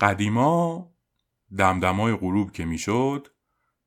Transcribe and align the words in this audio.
قدیما 0.00 0.90
دمدمای 1.58 2.16
غروب 2.16 2.52
که 2.52 2.64
می‌شد 2.64 3.28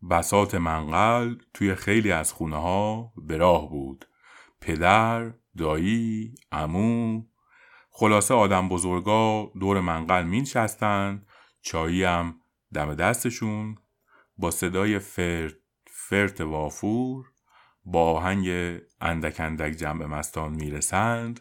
بسات 0.10 0.56
منقل 0.56 1.36
توی 1.54 1.76
خیلی 1.76 2.12
از 2.12 2.34
خونه 2.34 2.56
ها 2.56 3.14
به 3.18 3.38
راه 3.38 3.70
بود. 3.70 4.06
پدر، 4.62 5.34
دایی، 5.58 6.36
امو 6.52 7.24
خلاصه 7.90 8.34
آدم 8.34 8.70
بزرگا 8.70 9.52
دور 9.60 9.80
منقل 9.82 10.24
مینشستن 10.24 11.26
چایی 11.62 12.04
هم 12.04 12.36
دم 12.74 12.96
دستشون 12.96 13.76
با 14.38 14.52
صدای 14.52 15.00
فرت 15.00 15.54
فرت 15.86 16.42
وافور 16.42 17.26
با 17.86 18.12
آهنگ 18.12 18.78
اندک 19.02 19.40
اندک 19.40 19.72
جمع 19.72 20.06
مستان 20.06 20.52
می‌رسند 20.52 21.40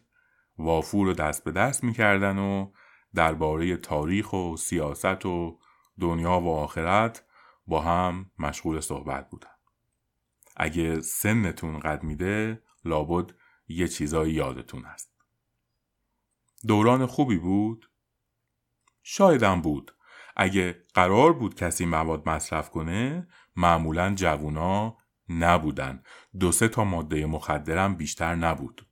وافور 0.59 1.07
رو 1.07 1.13
دست 1.13 1.45
به 1.45 1.53
دست 1.53 1.85
می‌کردن 1.85 2.39
و 2.39 2.71
درباره 3.15 3.77
تاریخ 3.77 4.33
و 4.33 4.57
سیاست 4.57 5.27
و 5.27 5.59
دنیا 6.01 6.41
و 6.41 6.49
آخرت 6.49 7.25
با 7.67 7.81
هم 7.81 8.31
مشغول 8.39 8.81
صحبت 8.81 9.31
بودن. 9.31 9.49
اگه 10.57 11.01
سنتون 11.01 11.79
قد 11.79 12.03
میده 12.03 12.63
لابد 12.85 13.35
یه 13.69 13.89
چیزایی 13.89 14.35
یادتون 14.35 14.85
هست. 14.85 15.13
دوران 16.67 17.07
خوبی 17.07 17.39
بود؟ 17.39 17.91
شایدم 19.03 19.61
بود. 19.61 19.95
اگه 20.37 20.85
قرار 20.95 21.33
بود 21.33 21.55
کسی 21.55 21.87
مواد 21.87 22.29
مصرف 22.29 22.71
کنه 22.71 23.29
معمولا 23.57 24.15
جوونا 24.15 24.97
نبودن. 25.29 26.03
دو 26.41 26.53
سه 26.53 26.69
تا 26.69 26.85
ماده 26.85 27.27
مخدرم 27.27 27.95
بیشتر 27.95 28.35
نبود. 28.35 28.87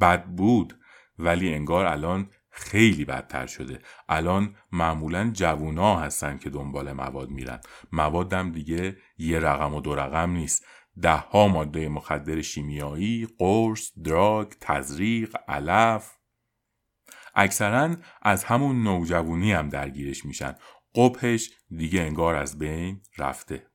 بد 0.00 0.24
بود 0.24 0.80
ولی 1.18 1.54
انگار 1.54 1.86
الان 1.86 2.30
خیلی 2.56 3.04
بدتر 3.04 3.46
شده. 3.46 3.78
الان 4.08 4.56
معمولا 4.72 5.30
جوونا 5.32 5.96
هستن 5.96 6.38
که 6.38 6.50
دنبال 6.50 6.92
مواد 6.92 7.30
میرن. 7.30 7.60
موادم 7.92 8.52
دیگه 8.52 8.96
یه 9.18 9.38
رقم 9.38 9.74
و 9.74 9.80
دو 9.80 9.94
رقم 9.94 10.30
نیست. 10.30 10.66
ده 11.02 11.36
ماده 11.36 11.88
مخدر 11.88 12.42
شیمیایی، 12.42 13.28
قرص، 13.38 13.90
دراگ، 14.04 14.52
تزریق، 14.60 15.36
علف. 15.48 16.16
اکثرا 17.34 17.96
از 18.22 18.44
همون 18.44 18.82
نوجوانی 18.82 19.52
هم 19.52 19.68
درگیرش 19.68 20.24
میشن. 20.24 20.54
قبهش 20.94 21.50
دیگه 21.76 22.00
انگار 22.00 22.34
از 22.34 22.58
بین 22.58 23.00
رفته. 23.18 23.66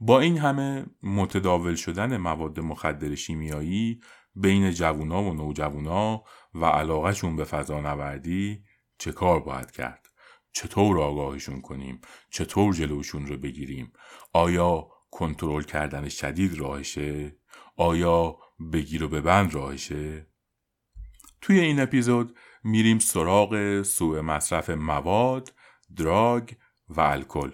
با 0.00 0.20
این 0.20 0.38
همه 0.38 0.86
متداول 1.02 1.74
شدن 1.74 2.16
مواد 2.16 2.60
مخدر 2.60 3.14
شیمیایی 3.14 4.00
بین 4.34 4.70
جوونا 4.70 5.22
و 5.22 5.34
نوجوونا 5.34 6.24
و 6.54 6.64
علاقهشون 6.64 7.36
به 7.36 7.44
فضا 7.44 7.80
نوردی 7.80 8.64
چه 8.98 9.12
کار 9.12 9.40
باید 9.40 9.70
کرد؟ 9.70 10.06
چطور 10.52 11.00
آگاهشون 11.00 11.60
کنیم؟ 11.60 12.00
چطور 12.30 12.74
جلوشون 12.74 13.26
رو 13.26 13.36
بگیریم؟ 13.36 13.92
آیا 14.32 14.88
کنترل 15.10 15.62
کردن 15.62 16.08
شدید 16.08 16.58
راهشه؟ 16.58 17.36
آیا 17.76 18.38
بگیر 18.72 19.04
و 19.04 19.08
ببند 19.08 19.54
راهشه؟ 19.54 20.26
توی 21.40 21.60
این 21.60 21.80
اپیزود 21.80 22.38
میریم 22.64 22.98
سراغ 22.98 23.82
سوء 23.82 24.22
مصرف 24.22 24.70
مواد، 24.70 25.54
دراگ 25.96 26.50
و 26.88 27.00
الکل 27.00 27.52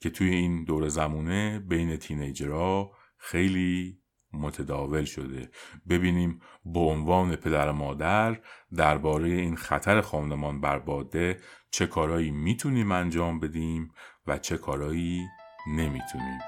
که 0.00 0.10
توی 0.10 0.34
این 0.34 0.64
دور 0.64 0.88
زمونه 0.88 1.58
بین 1.58 1.96
تینیجرها 1.96 2.92
خیلی 3.18 4.01
متداول 4.34 5.04
شده. 5.04 5.50
ببینیم 5.88 6.40
به 6.64 6.80
عنوان 6.80 7.36
پدر 7.36 7.68
و 7.68 7.72
مادر 7.72 8.38
درباره 8.76 9.28
این 9.28 9.56
خطر 9.56 10.00
خانمان 10.00 10.60
برباده 10.60 11.40
چه 11.70 11.86
کارایی 11.86 12.30
می‌تونیم 12.30 12.92
انجام 12.92 13.40
بدیم 13.40 13.90
و 14.26 14.38
چه 14.38 14.58
کارایی 14.58 15.26
نمی‌تونیم. 15.68 16.38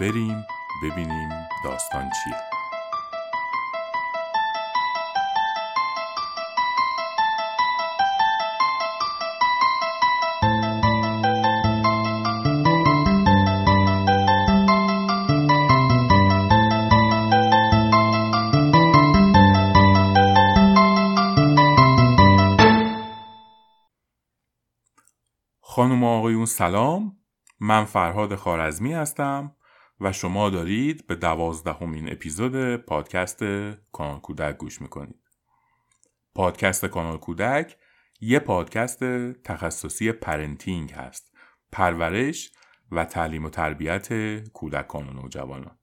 بریم 0.00 0.44
ببینیم 0.82 1.28
داستان 1.64 2.02
چیه. 2.02 2.49
خانم 25.80 26.04
و 26.04 26.06
آقایون 26.06 26.46
سلام. 26.46 27.16
من 27.60 27.84
فرهاد 27.84 28.34
خوارزمی 28.34 28.92
هستم 28.92 29.56
و 30.00 30.12
شما 30.12 30.50
دارید 30.50 31.06
به 31.06 31.14
دوازدهمین 31.14 32.12
اپیزود 32.12 32.76
پادکست 32.76 33.44
کانال 33.92 34.20
کودک 34.20 34.56
گوش 34.56 34.82
می‌کنید. 34.82 35.20
پادکست 36.34 36.86
کانال 36.86 37.18
کودک 37.18 37.76
یه 38.20 38.38
پادکست 38.38 39.04
تخصصی 39.32 40.12
parenting 40.12 40.92
هست. 40.92 41.34
پرورش 41.72 42.52
و 42.90 43.04
تعلیم 43.04 43.44
و 43.44 43.50
تربیت 43.50 44.38
کودکان 44.48 45.08
و 45.08 45.12
نوجوانان. 45.12 45.78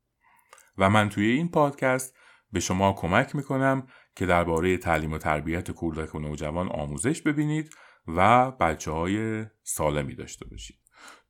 و 0.78 0.90
من 0.90 1.10
توی 1.10 1.26
این 1.26 1.52
پادکست 1.52 2.18
به 2.52 2.60
شما 2.60 2.94
کمک 2.94 3.36
می‌کنم 3.36 3.88
که 4.16 4.26
درباره 4.26 4.78
تعلیم 4.78 5.14
و 5.14 5.18
تربیت 5.18 5.72
کودک 5.72 6.16
و 6.16 6.20
نوجوان 6.20 6.70
آموزش 6.70 7.22
ببینید 7.22 7.70
و 8.08 8.52
بچه 8.52 8.92
های 8.92 9.46
سالمی 9.64 10.16
داشته 10.16 10.46
باشید. 10.46 10.78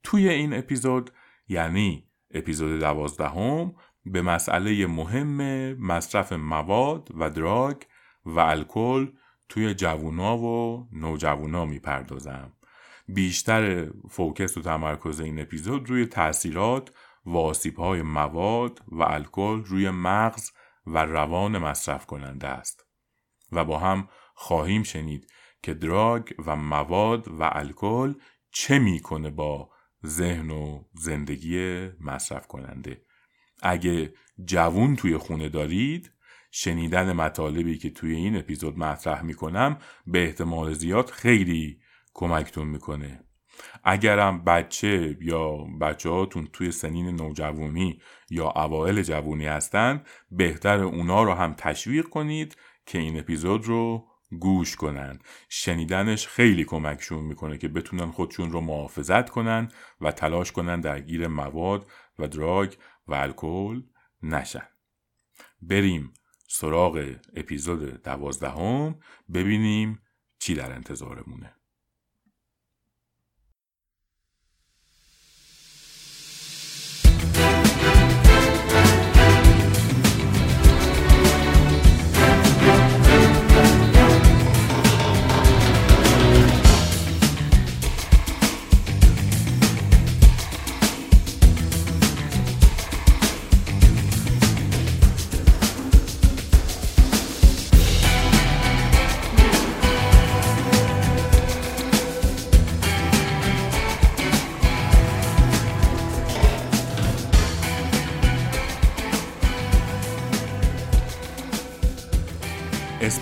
توی 0.03 0.29
این 0.29 0.53
اپیزود 0.53 1.11
یعنی 1.47 2.07
اپیزود 2.31 2.79
دوازدهم 2.79 3.75
به 4.05 4.21
مسئله 4.21 4.87
مهم 4.87 5.73
مصرف 5.73 6.33
مواد 6.33 7.09
و 7.13 7.29
دراگ 7.29 7.81
و 8.25 8.39
الکل 8.39 9.07
توی 9.49 9.73
جوونا 9.73 10.37
و 10.37 10.87
نوجوونا 10.91 11.65
می‌پردازم. 11.65 12.53
بیشتر 13.07 13.89
فوکس 14.09 14.57
و 14.57 14.61
تمرکز 14.61 15.19
این 15.19 15.39
اپیزود 15.41 15.89
روی 15.89 16.05
تاثیرات 16.05 16.91
و 17.25 17.53
های 17.77 18.01
مواد 18.01 18.81
و 18.87 19.03
الکل 19.03 19.63
روی 19.65 19.89
مغز 19.89 20.51
و 20.87 21.05
روان 21.05 21.57
مصرف 21.57 22.05
کننده 22.05 22.47
است. 22.47 22.85
و 23.51 23.65
با 23.65 23.79
هم 23.79 24.09
خواهیم 24.33 24.83
شنید 24.83 25.31
که 25.67 25.73
دراگ 25.73 26.29
و 26.45 26.55
مواد 26.55 27.27
و 27.27 27.49
الکل 27.51 28.13
چه 28.51 28.79
می‌کنه 28.79 29.31
با 29.31 29.69
ذهن 30.05 30.51
و 30.51 30.83
زندگی 30.93 31.87
مصرف 32.01 32.47
کننده 32.47 33.01
اگه 33.61 34.13
جوون 34.45 34.95
توی 34.95 35.17
خونه 35.17 35.49
دارید 35.49 36.11
شنیدن 36.51 37.11
مطالبی 37.11 37.77
که 37.77 37.89
توی 37.89 38.15
این 38.15 38.37
اپیزود 38.37 38.79
مطرح 38.79 39.21
می‌کنم 39.21 39.77
به 40.05 40.23
احتمال 40.23 40.73
زیاد 40.73 41.09
خیلی 41.09 41.79
کمکتون 42.13 42.67
می‌کنه. 42.67 43.23
اگرم 43.83 44.43
بچه 44.43 45.17
یا 45.21 45.57
بچه 45.81 46.09
هاتون 46.09 46.47
توی 46.53 46.71
سنین 46.71 47.15
نوجوانی 47.15 48.01
یا 48.29 48.49
اوائل 48.49 49.01
جوونی 49.01 49.45
هستن 49.45 50.03
بهتر 50.31 50.79
اونا 50.79 51.23
رو 51.23 51.33
هم 51.33 51.53
تشویق 51.53 52.05
کنید 52.05 52.57
که 52.85 52.97
این 52.97 53.19
اپیزود 53.19 53.65
رو 53.65 54.07
گوش 54.31 54.75
کنن. 54.75 55.19
شنیدنش 55.49 56.27
خیلی 56.27 56.63
کمکشون 56.63 57.23
می‌کنه 57.23 57.57
که 57.57 57.67
بتونن 57.67 58.11
خودشون 58.11 58.51
رو 58.51 58.61
محافظت 58.61 59.29
کنن 59.29 59.71
و 60.01 60.11
تلاش 60.11 60.51
کنن 60.51 60.81
درگیر 60.81 61.27
مواد 61.27 61.89
و 62.19 62.27
دراگ 62.27 62.73
و 63.07 63.13
الکل 63.13 63.83
نشن. 64.23 64.67
بریم 65.61 66.13
سراغ 66.49 67.15
اپیزود 67.35 68.03
دوازدهم 68.03 68.99
ببینیم 69.33 70.01
چی 70.39 70.55
در 70.55 70.71
انتظارمونه. 70.71 71.56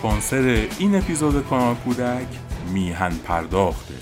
اسپانسر 0.06 0.68
این 0.80 0.96
اپیزود 0.96 1.46
کانال 1.46 1.76
کودک 1.76 2.28
میهن 2.74 3.18
پرداخته. 3.18 3.94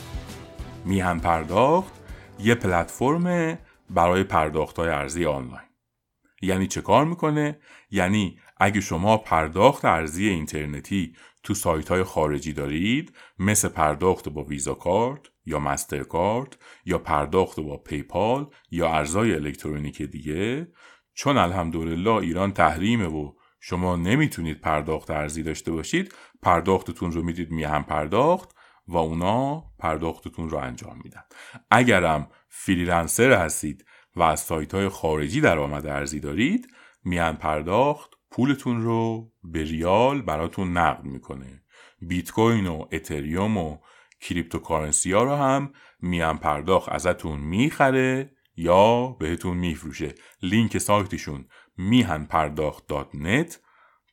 میهن 0.85 1.19
پرداخت 1.19 1.94
یه 2.39 2.55
پلتفرم 2.55 3.57
برای 3.89 4.23
پرداخت 4.23 4.79
های 4.79 4.89
ارزی 4.89 5.25
آنلاین. 5.25 5.67
یعنی 6.41 6.67
چه 6.67 6.81
کار 6.81 7.05
می‌کنه؟ 7.05 7.59
یعنی 7.91 8.39
اگه 8.57 8.81
شما 8.81 9.17
پرداخت 9.17 9.85
ارزی 9.85 10.27
اینترنتی 10.27 11.15
تو 11.44 11.53
سایت 11.53 11.89
های 11.89 12.03
خارجی 12.03 12.53
دارید 12.53 13.13
مثل 13.39 13.67
پرداخت 13.67 14.29
با 14.29 14.44
ویزا 14.44 14.73
کارت 14.73 15.21
یا 15.45 15.59
مستر 15.59 16.03
کارت 16.03 16.57
یا 16.85 16.97
پرداخت 16.97 17.59
با 17.59 17.77
پیپال 17.77 18.47
یا 18.71 18.89
ارزای 18.94 19.33
الکترونیک 19.33 20.01
دیگه 20.01 20.67
چون 21.13 21.38
الحمدلله 21.38 22.11
ایران 22.11 22.51
تحریمه 22.51 23.07
و 23.07 23.31
شما 23.65 23.95
نمی‌تونید 23.95 24.62
پرداخت 24.62 25.12
ارزی 25.12 25.44
داشته 25.44 25.71
باشید 25.71 26.13
پرداختتون 26.42 27.12
رو 27.12 27.24
می‌دید 27.24 27.51
میهم 27.51 27.83
پرداخت 27.83 28.56
و 28.88 28.98
اونا 28.98 29.63
پرداختتون 29.80 30.50
رو 30.50 30.57
انجام 30.57 31.01
میدن. 31.04 31.24
اگرم 31.71 32.27
freelancer 32.50 33.31
هستید 33.31 33.86
و 34.15 34.21
از 34.21 34.39
سایت 34.39 34.74
های 34.75 34.89
خارجی 34.89 35.42
درآمد 35.42 35.88
ارزی 35.88 36.19
دارید 36.19 36.68
میان 37.04 37.36
پرداخت 37.36 38.13
پولتون 38.31 38.81
رو 38.81 39.31
به 39.44 39.63
ریال 39.63 40.21
براتون 40.21 40.77
نقد 40.77 41.04
می‌کنه. 41.04 41.63
بیت 42.01 42.31
کوین 42.31 42.68
و 42.68 42.86
اتریوم 42.92 43.57
و 43.57 43.77
cryptocurrency 44.21 45.12
ها 45.12 45.24
رو 45.24 45.36
هم 45.36 45.74
میان 46.00 46.38
پرداخت 46.38 46.89
ازتون 46.89 47.39
می‌خره 47.39 48.31
یا 48.56 49.07
بهتون 49.07 49.57
میفروشه. 49.57 50.15
لینک 50.42 50.77
سایتشون 50.77 51.45
میهن 51.78 52.25
پرداخت 52.25 52.88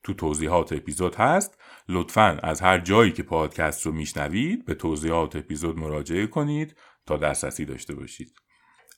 تو 0.03 0.15
توضیحات 0.15 0.73
اپیزود 0.73 1.15
هست. 1.15 1.59
لطفا 1.89 2.39
از 2.43 2.61
هر 2.61 2.79
جایی 2.79 3.13
که 3.13 3.23
پادکست 3.23 3.87
رو 3.87 3.93
میشنوید 3.93 4.65
به 4.65 4.75
توضیحات 4.75 5.37
اپیزود 5.37 5.79
مراجعه 5.79 6.27
کنید 6.27 6.77
تا 7.07 7.17
دسترسی 7.17 7.65
داشته 7.65 7.95
باشید. 7.95 8.33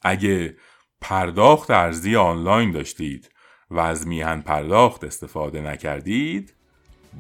اگه 0.03 0.57
پرداخت 1.01 1.71
ارزی 1.71 2.17
آنلاین 2.17 2.71
داشتید 2.71 3.31
و 3.71 3.79
از 3.79 4.07
میهن 4.07 4.41
پرداخت 4.41 5.05
استفاده 5.05 5.61
نکردید 5.61 6.55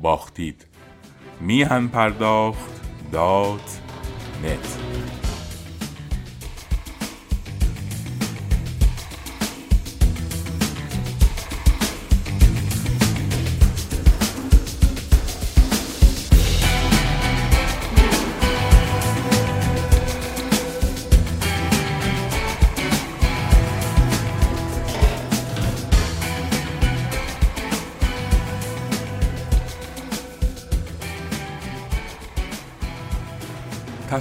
باختید. 0.02 0.66
میهن 1.40 1.88
پرداخت 1.88 2.80
دات 3.12 3.80
نت. 4.44 4.91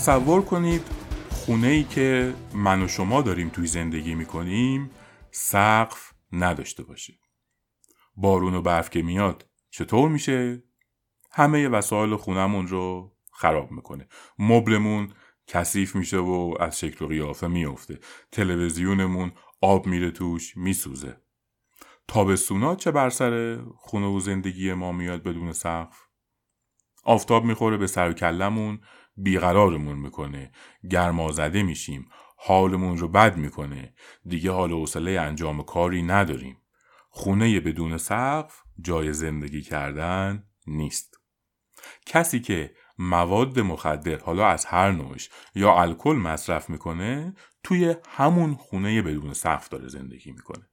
تصور 0.01 0.42
کنید 0.42 0.81
خونه 1.30 1.68
ای 1.68 1.83
که 1.83 2.33
من 2.53 2.81
و 2.81 2.88
شما 2.88 3.21
داریم 3.21 3.50
توی 3.50 3.68
زندگی 3.68 4.15
می‌کنیم 4.15 4.89
سقف 5.31 6.13
نداشته 6.31 6.83
باشه. 6.83 7.13
بارون 8.15 8.56
و 8.56 8.62
برف 8.62 8.89
که 8.89 9.01
میاد 9.01 9.50
چطور 9.69 10.09
میشه؟ 10.09 10.63
همه 11.31 11.68
وسایل 11.68 12.15
خونمون 12.15 12.68
رو 12.68 13.15
خراب 13.31 13.71
می‌کنه. 13.71 14.07
مبلمون 14.39 15.13
کثیف 15.48 15.95
میشه 15.95 16.18
و 16.18 16.56
از 16.59 16.80
شکل 16.80 17.06
و 17.06 17.07
قیافه 17.07 17.48
میفته 17.48 18.00
تلویزیونمون 18.31 19.31
آب 19.62 19.88
میره 19.88 20.12
توش 20.12 20.57
میسوزه. 20.57 21.21
تابستونا 22.07 22.75
چه 22.75 22.92
بر 22.92 23.09
سر 23.09 23.62
خونه 23.77 24.07
و 24.07 24.19
زندگی 24.19 24.74
ما 24.74 24.92
میاد 24.92 25.24
بدون 25.24 25.53
سقف؟ 25.53 26.11
آفتاب 27.03 27.45
می‌خوره 27.45 27.77
به 27.77 27.88
سر 27.88 28.13
کلمون 28.13 28.80
بیقرارمون 29.18 29.98
می‌کنه. 29.98 30.51
گرمازده 30.92 31.63
میشیم 31.63 32.06
حالمون 32.38 32.98
رو 32.98 33.07
بد 33.07 33.38
می‌کنه. 33.38 33.94
دیگه 34.25 34.51
حال 34.51 34.71
حوصله 34.71 35.12
انجام 35.12 35.63
کاری 35.63 36.03
نداریم. 36.03 36.57
خونه 37.09 37.59
بدون 37.59 37.98
سقف 37.98 38.62
جای 38.81 39.13
زندگی 39.13 39.62
کردن 39.62 40.44
نیست. 40.68 41.19
کسی 42.06 42.39
که 42.39 42.75
مواد 42.98 43.59
مخدر 43.59 44.19
حالا 44.19 44.48
از 44.48 44.65
هر 44.65 44.92
نوعش 44.92 45.30
یا 45.56 45.74
الکل 45.81 46.15
مصرف 46.15 46.69
می‌کنه 46.69 47.36
توی 47.63 47.95
همون 48.09 48.56
خونه 48.56 49.01
بدون 49.01 49.33
سقف 49.33 49.69
داره 49.69 49.88
زندگی 49.88 50.31
می‌کنه. 50.31 50.71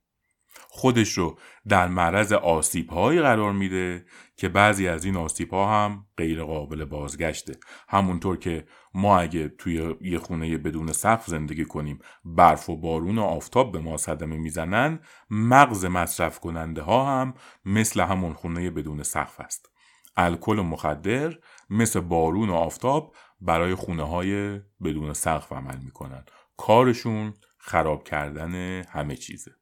خودش 0.71 1.19
رو 1.19 1.39
در 1.69 1.89
معرض 1.89 2.33
آسیب 2.33 2.91
هایی 2.91 3.21
قرار 3.21 3.53
میده 3.53 4.05
که 4.37 4.49
بعضی 4.49 4.89
از 4.89 5.05
این 5.05 5.17
آسیب 5.17 5.51
ها 5.51 5.85
هم 5.85 6.07
غیر 6.17 6.45
قابل 6.45 6.85
بازگشته. 6.85 7.57
همونطور 7.89 8.37
که 8.37 8.67
ما 8.95 9.19
اگه 9.19 9.49
توی 9.49 9.95
یه 10.01 10.19
خونه 10.19 10.59
بدون 10.59 10.93
سقف 10.93 11.27
زندگی 11.27 11.65
کنیم 11.65 11.99
برف 12.25 12.71
و 12.71 12.77
بارون 12.77 13.19
و 13.19 13.23
آفتاب 13.23 13.73
به 13.73 13.79
ما 13.81 13.97
صدمه 13.97 14.37
می‌زنن 14.37 15.01
مغز 15.31 15.85
مصرف 15.85 16.41
کننده 16.41 16.83
ها 16.83 17.21
هم 17.21 17.35
مثل 17.65 18.01
همون 18.01 18.33
خونه 18.33 18.71
بدون 18.71 19.03
سقف 19.03 19.41
است. 19.41 19.71
الکل 20.17 20.59
و 20.59 20.63
مخدر 20.63 21.35
مثل 21.71 22.01
بارون 22.01 22.51
و 22.51 22.55
آفتاب 22.55 23.15
برای 23.41 23.75
خونه 23.75 24.03
های 24.03 24.61
بدون 24.85 25.13
سقف 25.13 25.53
عمل 25.53 25.79
می‌کنن. 25.85 26.25
کارشون 26.57 27.35
خراب 27.59 28.05
کردن 28.05 28.83
همه 28.83 29.17
چیزه. 29.17 29.58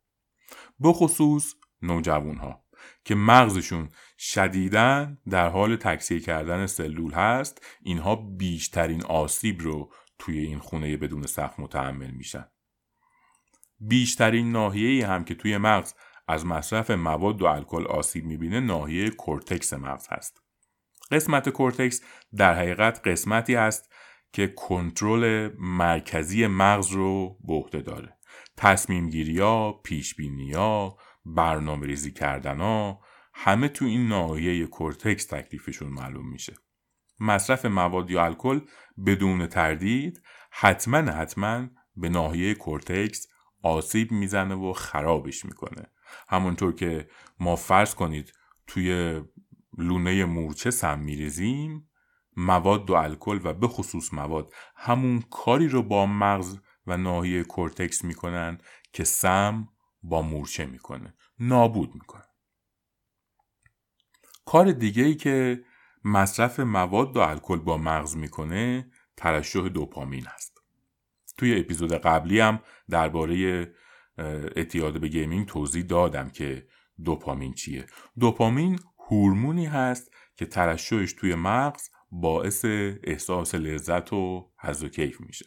بخصوص 0.83 1.55
نوجوان 1.83 2.37
ها 2.37 2.65
که 3.05 3.15
مغزشون 3.15 3.89
شدیدن 4.19 5.19
در 5.31 5.49
حال 5.49 5.77
تکثیر 5.77 6.23
کردن 6.23 6.67
سلول 6.67 7.13
هست 7.13 7.67
اینها 7.83 8.17
بیشترین 8.17 9.05
آسیب 9.05 9.61
رو 9.61 9.93
توی 10.19 10.39
این 10.39 10.59
خونه 10.59 10.97
بدون 10.97 11.23
سقف 11.23 11.61
متحمل 11.61 12.11
میشن. 12.11 12.45
بیشترین 13.81 14.53
ناحیه 14.53 15.07
هم 15.07 15.25
که 15.25 15.35
توی 15.35 15.59
مغز 15.59 15.95
از 16.29 16.47
مصرف 16.47 16.91
مواد 16.91 17.43
و 17.43 17.47
الکل 17.47 17.87
آسیب 17.87 18.25
می‌بینه 18.25 18.61
ناحیه 18.61 19.11
کورتکس 19.11 19.73
مغز 19.73 20.07
هست. 20.11 20.43
قسمت 21.11 21.49
کورتکس 21.49 22.03
در 22.37 22.55
حقیقت 22.55 23.09
قسمتی 23.09 23.55
هست 23.55 23.93
که 24.33 24.47
کنترل 24.47 25.51
مرکزی 25.59 26.47
مغز 26.47 26.91
رو 26.91 27.39
به 27.45 27.53
عهده 27.55 27.81
داره. 27.81 28.16
تصمیم 28.57 29.11
گیری 29.11 29.39
ها، 29.39 29.73
پیش 29.73 30.15
بینی 30.15 30.53
ها، 30.53 30.99
برنامه 31.25 31.87
ریزی 31.87 32.11
کردن 32.11 32.61
ها 32.61 33.01
همه 33.35 33.69
تو 33.69 33.85
این 33.85 34.09
ناحیه 34.09 34.67
کورتکس 34.67 35.27
تکلیفشون 35.27 35.89
معلوم 35.89 36.29
میشه. 36.31 36.55
مصرف 37.21 37.65
مواد 37.65 38.11
یا 38.11 38.25
الکل 38.25 38.61
بدون 39.07 39.47
تردید 39.47 40.23
حتما 40.51 40.99
حتما 40.99 41.69
به 41.97 42.09
ناحیه 42.09 42.55
کورتکس 42.55 43.27
آسیب 43.63 44.13
می‌زنه 44.13 44.55
و 44.55 44.73
خرابش 44.73 45.45
می‌کنه. 45.45 45.87
همونطور 46.29 46.75
که 46.75 47.09
ما 47.41 47.57
فرض 47.57 47.95
کنید 47.95 48.33
توی 48.67 49.21
لونه 49.79 50.25
مورچه 50.25 50.71
سم 50.71 50.99
میریزیم 50.99 51.91
مواد 52.37 52.91
و 52.91 52.95
الکل 52.95 53.41
و 53.45 53.53
به 53.53 53.69
خصوص 53.69 54.15
مواد 54.15 54.53
همون 54.77 55.23
کاری 55.31 55.69
رو 55.69 55.83
با 55.83 56.07
مغز 56.07 56.59
و 56.87 56.97
ناحیه 56.97 57.45
کورتکس 57.45 58.05
می‌کنن 58.05 58.59
که 58.93 59.05
سم 59.05 59.69
با 60.03 60.23
مورچه 60.23 60.67
می‌کنه. 60.67 61.15
نابود 61.39 61.95
می‌کنه. 61.95 62.25
کار 64.45 64.73
دیگه 64.73 65.03
ای 65.05 65.15
که 65.15 65.65
مصرف 66.05 66.61
مواد 66.61 67.17
و 67.17 67.21
الکل 67.21 67.59
با 67.59 67.79
مغز 67.79 68.17
می‌کنه 68.17 68.91
ترشح 69.17 69.69
دوپامین 69.69 70.27
است 70.27 70.59
توی 71.37 71.61
اپیزود 71.61 71.93
قبلی 71.93 72.41
هم 72.41 72.61
درباره 72.91 73.67
اعتیاد 74.57 75.01
به 75.01 75.09
gaming 75.09 75.47
توضیح 75.47 75.85
دادم 75.85 76.31
که 76.31 76.67
دوپامین 77.05 77.55
چیه. 77.55 77.87
دوپامین 78.21 78.79
هورمونی 78.99 79.67
هست 79.67 80.11
که 80.37 80.47
ترشحش 80.47 81.13
توی 81.13 81.35
مغز 81.35 81.89
باعث 82.11 82.65
احساس 83.05 83.55
لذت 83.55 84.13
و 84.13 84.53
حز 84.61 84.85
و 84.85 84.89
کیف 84.89 85.21
میشه. 85.21 85.47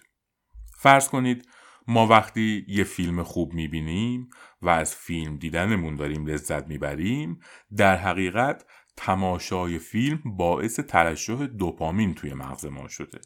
فرض 0.82 1.10
کنید 1.10 1.48
ما 1.88 2.08
وقتی 2.08 2.66
یه 2.68 2.84
فیلم 2.84 3.24
خوب 3.24 3.54
می‌بینیم 3.54 4.30
و 4.62 4.70
از 4.70 4.96
فیلم 4.96 5.38
دیدنمون 5.38 5.96
داریم 5.96 6.26
لذت 6.26 6.68
می‌بریم 6.68 7.40
در 7.78 7.96
حقیقت 7.96 8.66
تماشای 8.98 9.80
فیلم 9.80 10.22
باعث 10.26 10.80
ترشح 10.80 11.46
دوپامین 11.46 12.14
توی 12.14 12.34
مغز 12.34 12.66
ما 12.66 12.88
شده 12.88 13.20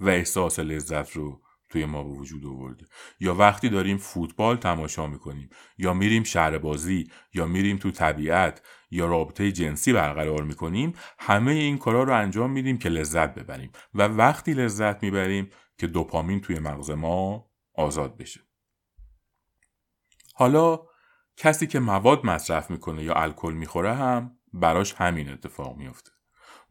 و 0.00 0.08
احساس 0.08 0.58
لذت 0.58 1.16
رو 1.16 1.40
توی 1.68 1.84
ما 1.84 2.04
به 2.04 2.10
وجود 2.10 2.46
آورده. 2.46 2.84
یا 3.20 3.34
وقتی 3.34 3.68
داریم 3.68 3.96
فوتبال 3.96 4.56
تماشا 4.56 5.06
می‌کنیم 5.06 5.50
یا 5.78 5.94
میریم 5.94 6.22
شهر 6.22 6.58
بازی 6.58 7.10
یا 7.34 7.46
میریم 7.46 7.76
تو 7.76 7.90
طبیعت 7.90 8.62
یا 8.90 9.06
رابطه 9.06 9.52
جنسی 9.52 9.92
برقرار 9.92 10.42
می‌کنیم 10.42 10.92
همه 11.18 11.52
این 11.52 11.78
کارا 11.78 12.02
رو 12.02 12.14
انجام 12.14 12.50
میدیم 12.50 12.78
که 12.78 12.88
لذت 12.88 13.34
ببریم. 13.34 13.72
و 13.94 14.02
وقتی 14.02 14.52
لذت 14.52 15.02
می‌بریم 15.02 15.50
که 15.80 15.86
دوپامین 15.86 16.40
توی 16.40 16.58
مغز 16.58 16.90
ما 16.90 17.50
آزاد 17.74 18.16
بشه. 18.16 18.40
حالا 20.34 20.80
کسی 21.36 21.66
که 21.66 21.80
مواد 21.80 22.26
مصرف 22.26 22.70
می‌کنه 22.70 23.02
یا 23.04 23.14
الکل 23.14 23.52
می‌خوره 23.52 23.94
هم 23.94 24.38
براش 24.52 24.94
همین 24.94 25.28
اتفاق 25.28 25.76
میفته 25.76 26.10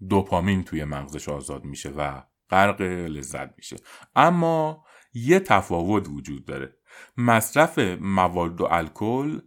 دوپامین 0.09 0.63
توی 0.63 0.83
مغزش 0.83 1.29
آزاد 1.29 1.63
میشه 1.65 1.89
و 1.89 2.21
غرق 2.49 2.81
لذت 2.81 3.57
میشه. 3.57 3.75
اما 4.15 4.85
یه 5.13 5.39
تفاوت 5.39 6.07
وجود 6.09 6.45
داره. 6.45 6.77
مصرف 7.17 7.79
مواد 8.01 8.61
و 8.61 8.67
الکل 8.71 9.39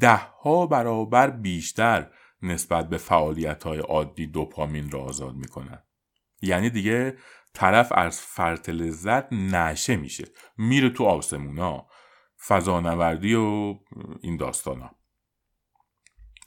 ده 0.00 0.16
ها 0.16 0.66
برابر 0.66 1.30
بیشتر 1.30 2.10
نسبت 2.42 2.88
به 2.88 2.96
فعالیت 2.98 3.64
های 3.64 3.78
عادی 3.78 4.26
دوپامین 4.26 4.90
را 4.90 5.02
آزاد 5.02 5.34
می‌کنن 5.34 5.82
یعنی 6.42 6.70
دیگه 6.70 7.16
طرف 7.54 7.92
از 7.92 8.20
فرط 8.20 8.68
لذت 8.68 9.32
نشه 9.32 9.96
میشه. 9.96 10.24
میره 10.58 10.90
تو 10.90 11.04
آسمونا. 11.04 11.86
فضانوردی 12.46 13.34
و 13.34 13.74
این 14.20 14.36
داستانا. 14.36 14.90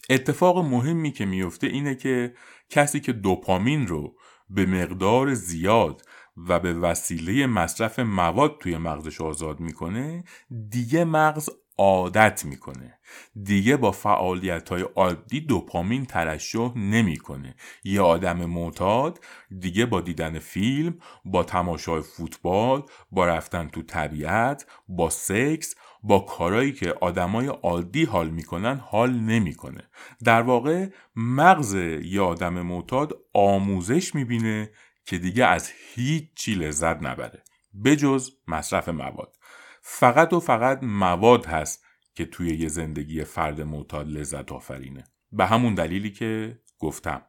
اتفاق 0.09 0.57
مهمی 0.57 1.11
که 1.11 1.25
میفته 1.25 1.67
اینه 1.67 1.95
که 1.95 2.33
کسی 2.69 2.99
که 2.99 3.13
دوپامین 3.13 3.87
رو 3.87 4.17
به 4.49 4.65
مقدار 4.65 5.33
زیاد 5.33 6.01
و 6.37 6.59
به 6.59 6.73
وسیله 6.73 7.47
مصرف 7.47 7.99
مواد 7.99 8.57
توی 8.59 8.77
مغزش 8.77 9.21
آزاد 9.21 9.59
می‌کنه 9.59 10.23
دیگه 10.69 11.03
مغز 11.03 11.49
عادت 11.77 12.45
می‌کنه. 12.45 12.99
دیگه 13.43 13.77
با 13.77 13.91
فعالیت 13.91 14.69
های 14.69 14.81
عادی 14.81 15.41
دوپامین 15.41 16.05
ترشح 16.05 16.77
نمی‌کنه. 16.77 17.55
یه 17.83 18.01
آدم 18.01 18.45
معتاد 18.45 19.19
دیگه 19.59 19.85
با 19.85 20.01
دیدن 20.01 20.39
فیلم 20.39 20.99
با 21.25 21.43
تماشای 21.43 22.01
فوتبال 22.01 22.83
با 23.11 23.25
رفتن 23.25 23.67
تو 23.67 23.81
طبیعت 23.81 24.65
با 24.87 25.09
سکس 25.09 25.75
با 26.03 26.19
کارایی 26.19 26.71
که 26.73 26.95
آدمای 27.01 27.47
عادی 27.47 28.05
حال 28.05 28.29
می‌کنن 28.29 28.75
حال 28.75 29.13
نمی‌کنه. 29.13 29.89
در 30.23 30.41
واقع 30.41 30.87
مغز 31.15 31.73
یه 32.03 32.21
آدم 32.21 32.61
معتاد 32.61 33.13
آموزش 33.33 34.15
می‌بینه 34.15 34.71
که 35.05 35.17
دیگه 35.17 35.45
از 35.45 35.71
هیچ 35.93 36.23
چی 36.35 36.55
لذت 36.55 37.03
نبره. 37.03 37.43
بجز 37.85 38.29
مصرف 38.47 38.89
مواد. 38.89 39.36
فقط 39.89 40.33
و 40.33 40.39
فقط 40.39 40.79
مواد 40.83 41.45
هست 41.45 41.85
که 42.15 42.25
توی 42.25 42.49
یه 42.49 42.67
زندگی 42.67 43.23
فرد 43.23 43.61
معتاد 43.61 44.07
لذت 44.07 44.51
آفرینه. 44.51 45.03
به 45.31 45.45
همون 45.45 45.75
دلیلی 45.75 46.11
که 46.11 46.59
گفتم. 46.79 47.21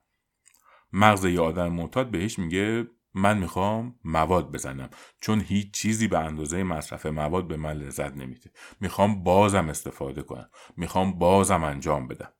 مغز 0.93 1.25
یه 1.25 1.41
آدم 1.41 1.73
معتاد 1.73 2.11
بهش 2.11 2.39
میگه 2.39 2.87
من 3.15 3.39
می‌خوام 3.39 3.95
مواد 4.05 4.53
بزنم 4.53 4.91
چون 5.21 5.41
هیچ 5.41 5.71
چیزی 5.71 6.09
به 6.09 6.19
اندازه 6.19 6.63
مصرف 6.63 7.07
مواد 7.07 7.49
به 7.49 7.57
من 7.57 7.73
لذت 7.73 8.17
نمیده. 8.17 8.51
می‌خوام 8.81 9.23
بازم 9.23 9.69
استفاده 9.69 10.23
کنم 10.23 10.51
می‌خوام 10.77 11.19
بازم 11.19 11.65
انجام 11.65 12.09
بدم. 12.09 12.33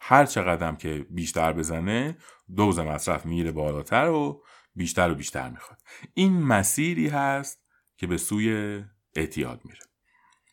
هر 0.00 0.26
چقدرم 0.26 0.76
که 0.76 1.06
بیشتر 1.10 1.52
بزنه 1.52 2.16
دوز 2.56 2.78
مصرف 2.78 3.26
میره 3.26 3.52
بالاتر 3.52 4.08
و 4.08 4.42
بیشتر 4.74 5.10
و 5.10 5.14
بیشتر 5.14 5.50
می‌خواد. 5.50 5.78
این 6.14 6.42
مسیری 6.42 7.08
هست 7.08 7.64
که 7.96 8.06
به 8.06 8.16
سوی 8.16 8.84
اعتیاد 9.16 9.60
میره. 9.64 9.80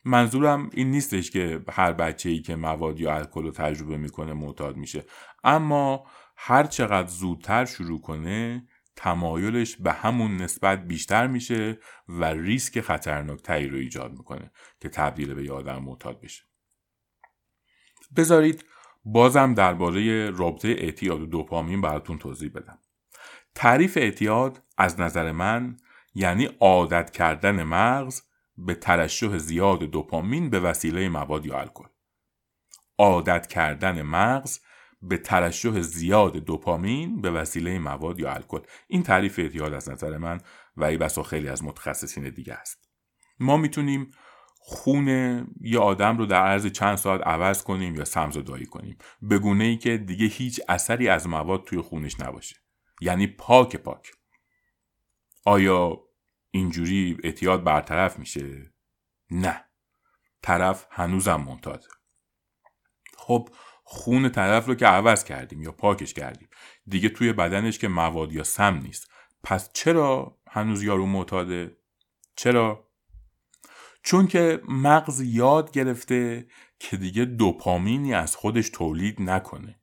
منظورم 0.04 0.70
این 0.72 0.90
نیستش 0.90 1.30
که 1.30 1.64
هر 1.70 1.92
بچه 1.92 2.28
ای 2.28 2.40
که 2.40 2.56
مواد 2.56 3.00
یا 3.00 3.14
الکل 3.14 3.42
رو 3.42 3.50
تجربه 3.50 3.96
می‌کنه 3.96 4.32
معتاد 4.32 4.76
میشه. 4.76 5.04
اما 5.44 6.06
هر 6.36 6.64
چقدر 6.64 7.08
زودتر 7.08 7.64
شروع 7.64 8.00
کنه 8.00 8.68
تمایلش 8.96 9.76
به 9.76 9.92
همون 9.92 10.36
نسبت 10.36 10.86
بیشتر 10.86 11.26
میشه 11.26 11.78
و 12.08 12.24
ریسک 12.24 12.80
خطرناک 12.80 13.42
تایی 13.42 13.68
رو 13.68 13.78
ایجاد 13.78 14.12
می‌کنه 14.12 14.50
که 14.80 14.88
تبدیل 14.88 15.34
به 15.34 15.44
یه 15.44 15.52
آدم 15.52 15.82
معتاد 15.82 16.20
بشه. 16.20 16.42
بذارید 18.16 18.64
بازم 19.04 19.54
درباره 19.54 20.30
رابطه 20.30 20.68
اعتیاد 20.68 21.20
و 21.20 21.26
دوپامین 21.26 21.80
براتون 21.80 22.18
توضیح 22.18 22.50
بدم. 22.54 22.78
تعریف 23.54 23.96
اعتیاد 23.96 24.62
از 24.78 25.00
نظر 25.00 25.32
من 25.32 25.76
یعنی 26.14 26.44
عادت 26.60 27.10
کردن 27.10 27.62
مغز 27.62 28.22
به 28.66 28.74
ترشح 28.74 29.38
زیاد 29.38 29.82
دوپامین 29.82 30.50
به 30.50 30.60
وسیله 30.60 31.08
مواد 31.08 31.46
یا 31.46 31.60
الکل. 31.60 31.84
عادت 32.98 33.46
کردن 33.46 34.02
مغز 34.02 34.60
به 35.02 35.16
ترشح 35.16 35.80
زیاد 35.80 36.36
دوپامین 36.36 37.20
به 37.20 37.30
وسیله 37.30 37.78
مواد 37.78 38.20
یا 38.20 38.32
الکل. 38.32 38.60
این 38.88 39.02
تعریف 39.02 39.38
اعتیاد 39.38 39.72
از 39.72 39.88
نظر 39.88 40.18
من 40.18 40.40
و 40.76 40.84
ای 40.84 40.96
بسا 40.96 41.22
خیلی 41.22 41.48
از 41.48 41.64
متخصصین 41.64 42.30
دیگه 42.30 42.54
است. 42.54 42.88
ما 43.40 43.56
می‌تونیم 43.56 44.10
خون 44.64 45.08
یه 45.60 45.78
آدم 45.78 46.18
رو 46.18 46.26
در 46.26 46.42
عرض 46.42 46.66
چند 46.66 46.96
ساعت 46.96 47.26
عوض 47.26 47.62
کنیم 47.62 47.94
یا 47.94 48.04
سمزدایی 48.04 48.66
کنیم. 48.66 48.98
به 49.22 49.38
گونه 49.38 49.64
ای 49.64 49.76
که 49.76 49.98
دیگه 49.98 50.26
هیچ 50.26 50.60
اثری 50.68 51.08
از 51.08 51.28
مواد 51.28 51.64
توی 51.64 51.80
خونش 51.80 52.20
نباشه. 52.20 52.56
یعنی 53.00 53.26
پاک 53.26 53.76
پاک. 53.76 54.12
آیا 55.44 56.00
اینجوری 56.54 57.18
اعتیاد 57.24 57.64
برطرف 57.64 58.18
میشه؟ 58.18 58.72
نه. 59.30 59.64
طرف 60.42 60.86
هنوزم 60.90 61.36
منتاده 61.36 61.86
خب 63.18 63.48
خون 63.84 64.28
طرف 64.28 64.66
رو 64.66 64.74
که 64.74 64.86
عوض 64.86 65.24
کردیم 65.24 65.62
یا 65.62 65.72
پاکش 65.72 66.14
کردیم. 66.14 66.48
دیگه 66.86 67.08
توی 67.08 67.32
بدنش 67.32 67.78
که 67.78 67.88
مواد 67.88 68.32
یا 68.32 68.44
سم 68.44 68.74
نیست. 68.74 69.10
پس 69.42 69.72
چرا 69.72 70.38
هنوز 70.48 70.82
یارو 70.82 71.06
معتاده؟ 71.06 71.76
چرا؟ 72.36 72.88
چون 74.02 74.26
که 74.26 74.62
مغز 74.68 75.20
یاد 75.20 75.70
گرفته 75.70 76.46
که 76.78 76.96
دیگه 76.96 77.24
دوپامینی 77.24 78.14
از 78.14 78.36
خودش 78.36 78.70
تولید 78.70 79.22
نکنه. 79.22 79.81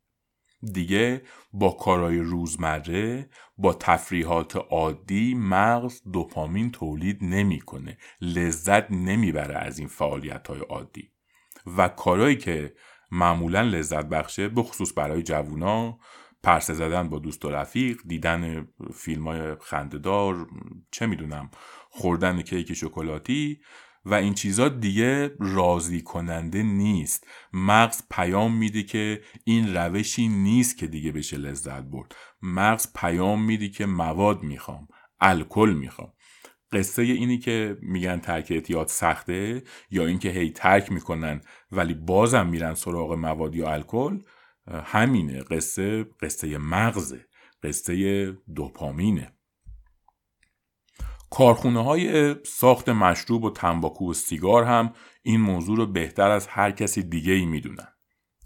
دیگه 0.61 1.21
با 1.53 1.69
کارهای 1.69 2.19
روزمره 2.19 3.29
با 3.57 3.73
تفریحات 3.73 4.55
عادی 4.55 5.33
مغز 5.35 6.01
دوپامین 6.13 6.71
تولید 6.71 7.17
نمی‌کنه 7.21 7.97
لذت 8.21 8.91
نمی‌بره 8.91 9.57
از 9.57 9.79
این 9.79 9.87
فعالیت 9.87 10.47
های 10.47 10.59
عادی. 10.59 11.11
و 11.77 11.87
کارهایی 11.87 12.35
که 12.35 12.73
معمولا 13.11 13.61
لذت 13.61 14.05
بخشه 14.05 14.49
به 14.49 14.63
خصوص 14.63 14.93
برای 14.95 15.23
جوونا 15.23 15.99
پرسه 16.43 16.73
زدن 16.73 17.09
با 17.09 17.19
دوست 17.19 17.45
و 17.45 17.49
رفیق 17.49 18.01
دیدن 18.07 18.67
فیلم 18.93 19.27
های 19.27 19.55
خنددار 19.61 20.47
چه 20.91 21.05
می‌دونم 21.05 21.51
خوردن 21.89 22.41
کیک 22.41 22.73
شکلاتی 22.73 23.59
و 24.05 24.13
این 24.13 24.33
چیزا 24.33 24.69
دیگه 24.69 25.31
راضی 25.39 26.01
کننده 26.01 26.63
نیست. 26.63 27.27
مغز 27.53 28.01
پیام 28.11 28.57
میده 28.57 28.83
که 28.83 29.21
این 29.43 29.75
روشی 29.75 30.27
نیست 30.27 30.77
که 30.77 30.87
دیگه 30.87 31.11
بشه 31.11 31.37
لذت 31.37 31.83
برد. 31.83 32.15
مغز 32.41 32.93
پیام 32.95 33.45
میده 33.45 33.69
که 33.69 33.85
مواد 33.85 34.43
می‌خوام 34.43 34.87
الکل 35.19 35.73
می‌خوام. 35.79 36.13
قصه 36.71 37.01
اینی 37.01 37.37
که 37.37 37.77
میگن 37.81 38.19
ترک 38.19 38.47
اعتیاد 38.51 38.87
سخته 38.87 39.63
یا 39.91 40.05
اینکه 40.05 40.29
هی 40.29 40.49
ترک 40.49 40.91
می‌کنن 40.91 41.41
ولی 41.71 41.93
بازم 41.93 42.47
میرن 42.47 42.73
سراغ 42.73 43.13
مواد 43.13 43.55
یا 43.55 43.73
الکل 43.73 44.19
همینه. 44.67 45.43
قصه 45.43 46.03
قصه 46.03 46.57
مغزه. 46.57 47.25
قصه 47.63 48.31
دوپامینه. 48.55 49.38
کارخونه 51.29 51.83
های 51.83 52.35
ساخت 52.45 52.89
مشروب 52.89 53.43
و 53.43 53.49
تنباکو 53.49 54.09
و 54.09 54.13
سیگار 54.13 54.63
هم 54.63 54.93
این 55.23 55.41
موضوع 55.41 55.77
رو 55.77 55.85
بهتر 55.85 56.31
از 56.31 56.47
هر 56.47 56.71
کسی 56.71 57.03
دیگه 57.03 57.33
ای 57.33 57.45
می‌دونن. 57.45 57.87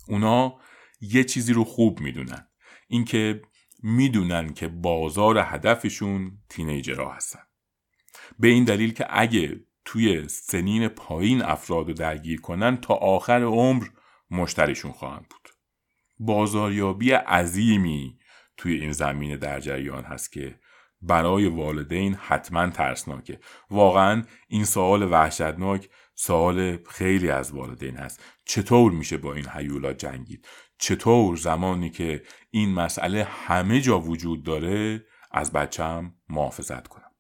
اونا 0.08 0.56
یه 1.02 1.24
چیزی 1.24 1.54
رو 1.54 1.64
خوب 1.64 2.00
می‌دونن. 2.00 2.48
اینکه 2.88 3.42
می‌دونن 3.84 4.54
که 4.54 4.68
بازار 4.68 5.38
هدفشون 5.38 6.38
تینیجرها 6.50 7.12
هستن. 7.14 7.40
به 8.40 8.48
این 8.48 8.64
دلیل 8.64 8.94
که 8.94 9.06
اگه 9.10 9.66
توی 9.86 10.28
سنین 10.28 10.88
پایین 10.88 11.42
افراد 11.42 11.88
رو 11.88 11.94
درگیر 11.94 12.42
کنن 12.42 12.78
تا 12.78 12.94
آخر 12.94 13.44
عمر 13.44 13.86
مشتریشون 14.32 14.92
خواهند 14.92 15.26
بود. 15.30 15.50
بازاریابی 16.20 17.12
عظیمی 17.12 18.18
توی 18.58 18.74
این 18.74 18.92
زمینه 18.92 19.38
در 19.38 19.60
جریان 19.60 20.04
هست 20.04 20.32
که 20.32 20.60
برای 21.04 21.48
والدین 21.48 22.14
حتما 22.14 22.70
ترسناکه. 22.70 23.40
واقعا 23.70 24.24
این 24.48 24.66
سوال 24.66 25.12
وحشتناک 25.12 25.90
سوال 26.16 26.78
خیلی 26.90 27.30
از 27.30 27.52
والدین 27.52 27.98
هست. 27.98 28.24
چطور 28.46 28.92
میشه 28.92 29.18
با 29.18 29.34
این 29.34 29.48
حیولا 29.48 29.94
جنگید؟ 29.94 30.48
چطور 30.78 31.36
زمانی 31.36 31.90
که 31.90 32.24
این 32.52 32.74
مسئله 32.74 33.24
همه 33.24 33.82
جا 33.82 34.00
وجود 34.00 34.44
داره 34.44 35.06
از 35.32 35.52
بچم 35.52 36.14
محافظت 36.30 36.88
کنم؟ 36.88 37.12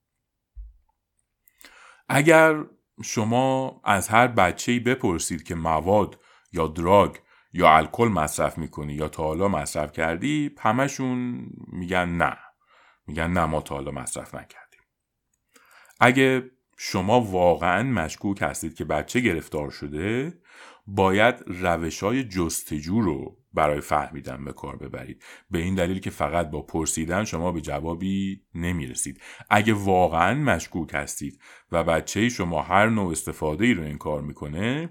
اگر 2.10 2.64
شما 3.04 3.82
از 3.84 4.08
هر 4.08 4.28
بچه 4.28 4.80
بپرسید 4.80 5.44
که 5.44 5.56
مواد 5.56 6.20
یا 6.52 6.68
دراگ 6.68 7.16
یا 7.54 7.78
الکل 7.78 8.08
مصرف 8.08 8.58
می‌کنی 8.58 8.94
یا 8.94 9.08
تا 9.08 9.24
حالا 9.24 9.48
مصرف 9.48 9.92
کردی 9.92 10.52
همشون 10.60 11.48
میگن 11.68 12.10
نه. 12.10 12.38
میگن 13.08 13.32
نه 13.32 13.46
ما 13.46 13.62
تا 13.62 13.76
حالا 13.76 13.92
مصرف 13.92 14.36
نکردیم. 14.36 14.82
اگه 16.00 16.52
شما 16.78 17.22
واقعا 17.22 17.84
مشکوک 17.84 18.42
هستید 18.42 18.74
که 18.76 18.86
بچه 18.86 19.20
گرفتار 19.20 19.72
شده 19.72 20.34
باید 20.88 21.36
روش 21.48 22.04
های 22.04 22.24
جستجو 22.24 23.02
رو 23.02 23.38
برای 23.54 23.82
فهمیدن 23.82 24.46
به 24.46 24.54
کار 24.54 24.76
ببرید. 24.76 25.24
به 25.52 25.60
این 25.60 25.76
دلیل 25.76 26.00
که 26.00 26.10
فقط 26.10 26.50
با 26.50 26.62
پرسیدن 26.62 27.24
شما 27.24 27.52
به 27.52 27.62
جوابی 27.62 28.42
نمی‌رسید. 28.56 29.22
اگه 29.50 29.74
واقعا 29.74 30.34
مشکوک 30.34 30.90
هستید 30.94 31.40
و 31.72 31.84
بچه 31.84 32.30
شما 32.30 32.62
هر 32.62 32.90
نوع 32.90 33.12
استفاده 33.12 33.66
ای 33.66 33.74
رو 33.74 33.84
این 33.84 33.98
کار 33.98 34.22
می‌کنه 34.22 34.90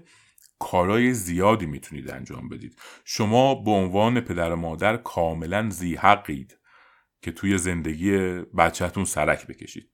کارای 0.59 1.13
زیادی 1.13 1.65
می‌تونید 1.65 2.09
انجام 2.09 2.49
بدید. 2.49 2.79
شما 3.05 3.55
به 3.55 3.71
عنوان 3.71 4.21
پدر 4.21 4.51
و 4.51 4.55
مادر 4.55 4.97
کاملا 4.97 5.69
زی 5.69 5.95
حقید 5.95 6.57
که 7.23 7.31
توی 7.31 7.57
زندگی 7.57 8.17
بچهتون 8.57 9.05
سرک 9.05 9.47
بکشید. 9.47 9.89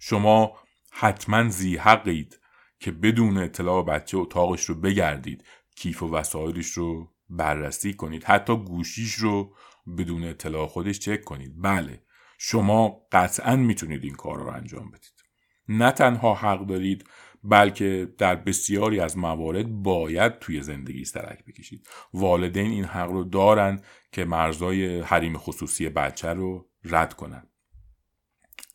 شما 0.00 0.58
حتما 0.92 1.48
زی 1.48 1.76
حقید 1.76 2.40
که 2.78 2.90
بدون 2.90 3.38
اطلاع 3.38 3.84
بچه 3.84 4.18
اتاقش 4.18 4.64
رو 4.64 4.74
بگردید 4.74 5.44
کیف 5.76 6.02
و 6.02 6.14
وسایلش 6.14 6.66
رو 6.66 7.12
بررسی 7.28 7.94
کنید 7.94 8.24
حتی 8.24 8.56
گوشیش 8.56 9.14
رو 9.14 9.54
بدون 9.98 10.24
اطلاع 10.24 10.66
خودش 10.66 10.98
چک 10.98 11.24
کنید. 11.24 11.62
بله 11.62 12.02
شما 12.38 13.06
قطعا 13.12 13.56
می‌تونید 13.56 14.04
این 14.04 14.14
کار 14.14 14.38
رو 14.38 14.50
انجام 14.50 14.90
بدید. 14.90 15.24
نه 15.68 15.92
تنها 15.92 16.34
حق 16.34 16.66
دارید 16.66 17.04
بلکه 17.44 18.14
در 18.18 18.34
بسیاری 18.34 19.00
از 19.00 19.18
موارد 19.18 19.68
باید 19.68 20.38
توی 20.38 20.62
زندگی 20.62 21.04
سرک 21.04 21.44
بکشید. 21.44 21.86
والدین 22.14 22.70
این 22.70 22.84
حق 22.84 23.10
رو 23.10 23.24
دارن 23.24 23.80
که 24.12 24.24
مرزای 24.24 25.00
حریم 25.00 25.38
خصوصی 25.38 25.88
بچه 25.88 26.28
رو 26.28 26.68
رد 26.84 27.14
کنن. 27.14 27.46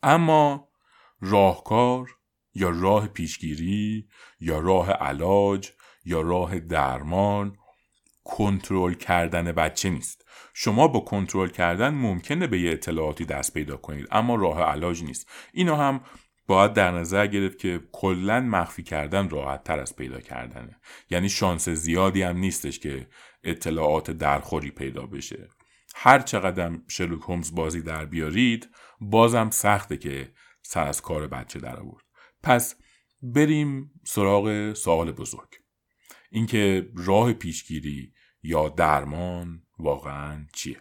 اما 0.02 0.68
راهکار 1.20 2.18
یا 2.54 2.70
راه 2.70 3.08
پیشگیری 3.08 4.08
یا 4.40 4.58
راه 4.58 4.90
علاج 4.90 5.70
یا 6.04 6.20
راه 6.20 6.58
درمان 6.58 7.56
کنترل 8.24 8.94
کردن 8.94 9.52
بچه 9.52 9.90
نیست. 9.90 10.24
شما 10.54 10.88
با 10.88 11.00
کنترل 11.00 11.48
کردن 11.48 11.88
ممکنه 11.88 12.46
به 12.46 12.60
یه 12.60 12.72
اطلاعاتی 12.72 13.24
دست 13.24 13.54
پیدا 13.54 13.76
کنید 13.76 14.08
اما 14.10 14.34
راه 14.34 14.62
علاج 14.62 15.04
نیست. 15.04 15.30
اینو 15.52 15.74
هم 15.74 16.00
باید 16.48 16.72
در 16.72 16.90
نظر 16.90 17.26
گرفت 17.26 17.58
که 17.58 17.80
کلا 17.92 18.40
مخفی 18.40 18.82
کردن 18.82 19.28
راحت 19.28 19.64
تر 19.64 19.80
از 19.80 19.96
پیدا 19.96 20.20
کردنه. 20.20 20.80
یعنی 21.10 21.28
شانس 21.28 21.68
زیادی 21.68 22.22
هم 22.22 22.36
نیستش 22.36 22.78
که 22.78 23.08
اطلاعات 23.44 24.10
درخوری 24.10 24.70
پیدا 24.70 25.06
بشه. 25.06 25.48
هر 25.94 26.18
چقدر 26.18 26.78
شلوک 26.88 27.22
هومز 27.22 27.54
بازی 27.54 27.82
در 27.82 28.04
بیارید 28.04 28.68
بازم 29.00 29.50
سخته 29.50 29.96
که 29.96 30.32
سر 30.62 30.86
از 30.86 31.02
کار 31.02 31.26
بچه 31.26 31.58
در 31.58 31.80
آورد. 31.80 32.04
پس 32.42 32.74
بریم 33.22 34.00
سراغ 34.04 34.72
سوال 34.72 35.12
بزرگ. 35.12 35.48
اینکه 36.30 36.90
راه 36.96 37.32
پیشگیری 37.32 38.12
یا 38.42 38.68
درمان 38.68 39.62
واقعا 39.78 40.46
چیه؟ 40.52 40.80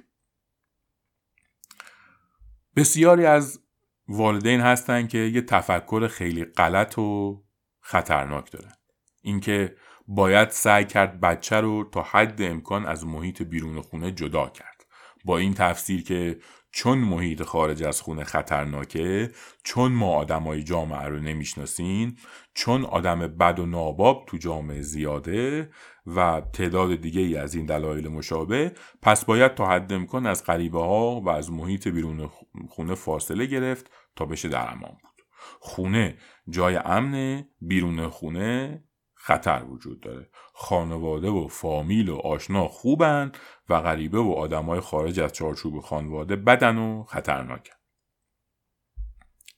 بسیاری 2.76 3.26
از 3.26 3.67
والدین 4.08 4.62
هستن 4.62 5.08
که 5.08 5.18
یه 5.18 5.42
تفکر 5.42 6.08
خیلی 6.08 6.46
غلط 6.46 7.00
و 7.00 7.42
خطرناک 7.82 8.52
دارن. 8.52 8.74
اینکه 9.22 9.76
باید 10.08 10.50
سعی 10.50 10.86
کرد 10.86 11.20
بچه 11.20 11.56
رو 11.56 11.90
تا 11.92 12.02
حد 12.02 12.42
امکان 12.42 12.86
از 12.86 13.06
محیط 13.06 13.42
بیرون 13.42 13.82
خونه 13.82 14.12
جدا 14.12 14.50
کرد. 14.50 14.86
با 15.26 15.38
این 15.38 15.54
تفسیر 15.54 16.04
که 16.04 16.40
چون 16.72 16.98
محیط 16.98 17.44
خارج 17.44 17.84
از 17.84 18.02
خونه 18.02 18.24
خطرناکه 18.24 19.32
چون 19.64 19.92
ما 19.92 20.16
آدمای 20.16 20.64
جامعه 20.64 21.08
رو 21.08 21.20
نمی‌شناسین 21.20 22.18
چون 22.54 22.86
آدم 22.86 23.20
بد 23.20 23.60
و 23.60 23.66
ناباب 23.66 24.26
تو 24.28 24.38
جامعه 24.38 24.82
زیاده 24.82 25.70
و 26.16 26.42
تعداد 26.54 26.96
دیگه 26.96 27.22
ای 27.22 27.38
از 27.38 27.56
این 27.56 27.66
دلایل 27.66 28.08
مشابه 28.08 28.72
پس 29.02 29.26
باید 29.26 29.56
تا 29.56 29.68
حد 29.68 29.94
امکان 29.94 30.26
از 30.26 30.46
غریبه 30.46 30.80
ها 30.80 31.22
و 31.22 31.30
از 31.30 31.52
محیط 31.52 31.88
بیرون 31.88 32.30
خونه 32.70 32.96
فاصله 32.96 33.46
گرفت 33.46 33.92
تا 34.16 34.26
بشه 34.26 34.50
در 34.50 34.72
امان 34.72 34.92
بود. 34.92 35.22
خونه 35.60 36.18
جای 36.50 36.76
امن 36.76 37.46
بیرون 37.62 38.08
خونه 38.08 38.84
خطر 39.14 39.64
وجود 39.70 40.02
داره. 40.02 40.30
خانواده 40.54 41.30
و 41.30 41.48
فامیل 41.48 42.10
و 42.10 42.16
آشنا 42.16 42.68
خوبن 42.68 43.32
و 43.70 43.82
غریبه 43.82 44.20
و 44.20 44.32
آدمای 44.32 44.80
خارج 44.80 45.20
از 45.20 45.34
چارچوب 45.34 45.80
خانواده 45.80 46.36
بدن 46.36 46.78
و 46.78 47.04
خطرناکن. 47.04 47.74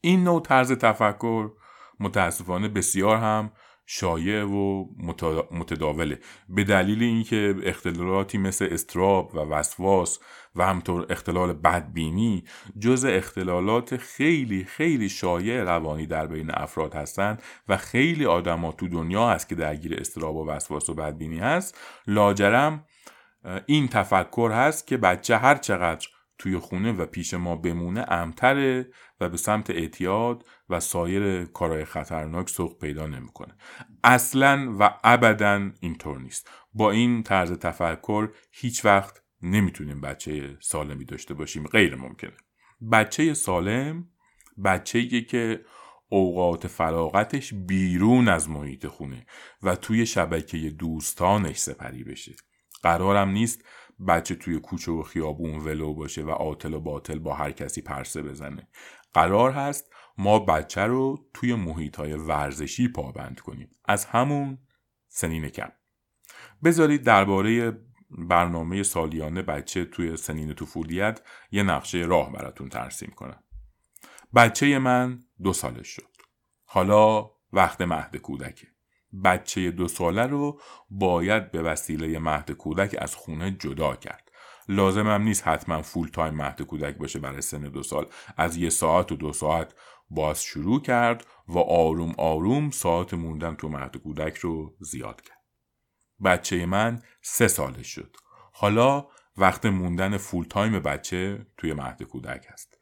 این 0.01 0.23
نوع 0.23 0.41
طرز 0.41 0.71
تفکر 0.71 1.51
متاسفانه 1.99 2.67
بسیار 2.67 3.17
هم 3.17 3.51
شایع 3.91 4.43
و 4.43 4.85
متداوله. 5.51 6.19
به 6.49 6.63
دلیل 6.63 7.03
اینکه 7.03 7.55
اختلالاتی 7.63 8.37
مثل 8.37 8.67
استراب 8.71 9.35
و 9.35 9.39
وسواس 9.39 10.19
و 10.55 10.65
همطور 10.65 11.05
اختلال 11.09 11.53
بدبینی 11.53 12.43
جز 12.79 13.05
اختلالات 13.05 13.97
خیلی 13.97 14.63
خیلی 14.63 15.09
شایع 15.09 15.63
روانی 15.63 16.05
در 16.05 16.27
بین 16.27 16.51
افراد 16.51 16.93
هستند 16.93 17.43
و 17.67 17.77
خیلی 17.77 18.25
آدما 18.25 18.71
تو 18.71 18.87
دنیا 18.87 19.29
هست 19.29 19.49
که 19.49 19.55
درگیر 19.55 19.95
استراب 19.99 20.35
و 20.35 20.47
وسواس 20.47 20.89
و 20.89 20.93
بدبینی 20.93 21.39
هست 21.39 21.77
لاجرم 22.07 22.85
این 23.65 23.87
تفکر 23.87 24.51
هست 24.53 24.87
که 24.87 24.97
بچه 24.97 25.37
هر 25.37 25.55
چقدر 25.55 26.07
توی 26.39 26.57
خونه 26.57 26.91
و 26.91 27.05
پیش 27.05 27.33
ما 27.33 27.55
بمونه 27.55 28.11
امتره 28.11 28.91
و 29.19 29.29
به 29.29 29.37
سمت 29.37 29.69
اعتیاد 29.69 30.45
و 30.69 30.79
سایر 30.79 31.45
کارهای 31.45 31.85
خطرناک 31.85 32.49
سوق 32.49 32.79
پیدا 32.79 33.07
نمی‌کنه. 33.07 33.55
اصلا 34.03 34.75
و 34.79 34.99
ابدا 35.03 35.71
اینطور 35.79 36.19
نیست. 36.19 36.49
با 36.73 36.91
این 36.91 37.23
طرز 37.23 37.51
تفکر 37.51 38.29
هیچ 38.51 38.85
وقت 38.85 39.23
نمی‌تونیم 39.41 40.01
بچه 40.01 40.57
سالمی 40.59 41.05
داشته 41.05 41.33
باشیم. 41.33 41.67
غیر 41.67 41.95
ممکنه. 41.95 42.37
بچه 42.91 43.33
سالم 43.33 44.09
بچه 44.65 45.21
که 45.21 45.65
اوقات 46.09 46.67
فراغتش 46.67 47.53
بیرون 47.53 48.27
از 48.27 48.49
محیط 48.49 48.87
خونه 48.87 49.25
و 49.63 49.75
توی 49.75 50.05
شبکه 50.05 50.57
دوستانش 50.57 51.57
سپری 51.57 52.03
بشه. 52.03 52.35
قرارم 52.83 53.29
نیست 53.29 53.63
بچه 54.07 54.35
توی 54.35 54.59
کوچه 54.59 54.91
و 54.91 55.03
خیابون 55.03 55.59
ولو 55.59 55.93
باشه 55.93 56.23
و 56.23 56.29
عاطل 56.29 56.73
و 56.73 56.79
باطل 56.79 57.19
با 57.19 57.33
هر 57.33 57.51
کسی 57.51 57.81
پرسه 57.81 58.21
بزنه. 58.21 58.67
قرار 59.13 59.51
هست 59.51 59.93
ما 60.17 60.39
بچه 60.39 60.81
رو 60.81 61.29
توی 61.33 61.55
محیط 61.55 61.95
های 61.95 62.13
ورزشی 62.13 62.87
پابند 62.87 63.39
کنیم. 63.39 63.75
از 63.85 64.05
همون 64.05 64.57
سنین 65.07 65.49
کم. 65.49 65.71
بذارید 66.63 67.03
درباره 67.03 67.81
برنامه 68.09 68.83
سالیانه 68.83 69.41
بچه 69.41 69.85
توی 69.85 70.17
سنین 70.17 70.53
طفولیت 70.53 71.21
یه 71.51 71.63
نقشه 71.63 71.97
راه 71.97 72.31
براتون 72.31 72.69
ترسیم 72.69 73.11
کنم. 73.15 73.43
بچه 74.35 74.79
من 74.79 75.19
دو 75.43 75.53
سالش 75.53 75.87
شد. 75.87 76.09
حالا 76.65 77.29
وقت 77.53 77.81
مهد 77.81 78.17
کودکه. 78.17 78.67
بچه 79.23 79.71
دو 79.71 79.87
ساله 79.87 80.27
رو 80.27 80.59
باید 80.89 81.51
به 81.51 81.61
وسیله 81.61 82.19
مهد 82.19 82.51
کودک 82.51 82.95
از 82.99 83.15
خونه 83.15 83.51
جدا 83.51 83.95
کرد. 83.95 84.31
لازمم 84.67 85.21
نیست 85.21 85.47
حتما 85.47 85.81
فول 85.81 86.07
تایم 86.07 86.33
مهد 86.33 86.61
کودک 86.61 86.97
باشه 86.97 87.19
برای 87.19 87.41
سن 87.41 87.61
دو 87.61 87.83
سال. 87.83 88.07
از 88.37 88.57
یه 88.57 88.69
ساعت 88.69 89.11
و 89.11 89.15
دو 89.15 89.33
ساعت 89.33 89.73
باز 90.09 90.43
شروع 90.43 90.81
کرد 90.81 91.25
و 91.47 91.59
آروم 91.59 92.13
آروم 92.17 92.69
ساعت 92.69 93.13
موندن 93.13 93.55
تو 93.55 93.69
مهد 93.69 93.97
کودک 93.97 94.37
رو 94.37 94.75
زیاد 94.79 95.21
کرد. 95.21 95.39
بچه 96.23 96.65
من 96.65 97.01
سه 97.21 97.47
سالش 97.47 97.87
شد. 97.87 98.15
حالا 98.53 99.07
وقت 99.37 99.65
موندن 99.65 100.17
فول 100.17 100.45
تایم 100.45 100.79
بچه 100.79 101.47
توی 101.57 101.73
مهد 101.73 102.03
کودک 102.03 102.45
هست. 102.49 102.77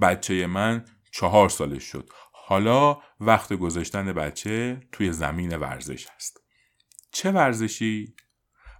بچه 0.00 0.46
من 0.46 0.84
چهار 1.12 1.48
سالش 1.48 1.84
شد. 1.84 2.10
حالا 2.50 2.98
وقت 3.20 3.52
گذاشتن 3.52 4.12
بچه 4.12 4.80
توی 4.92 5.12
زمین 5.12 5.56
ورزش 5.56 6.06
هست. 6.16 6.40
چه 7.12 7.30
ورزشی؟ 7.32 8.14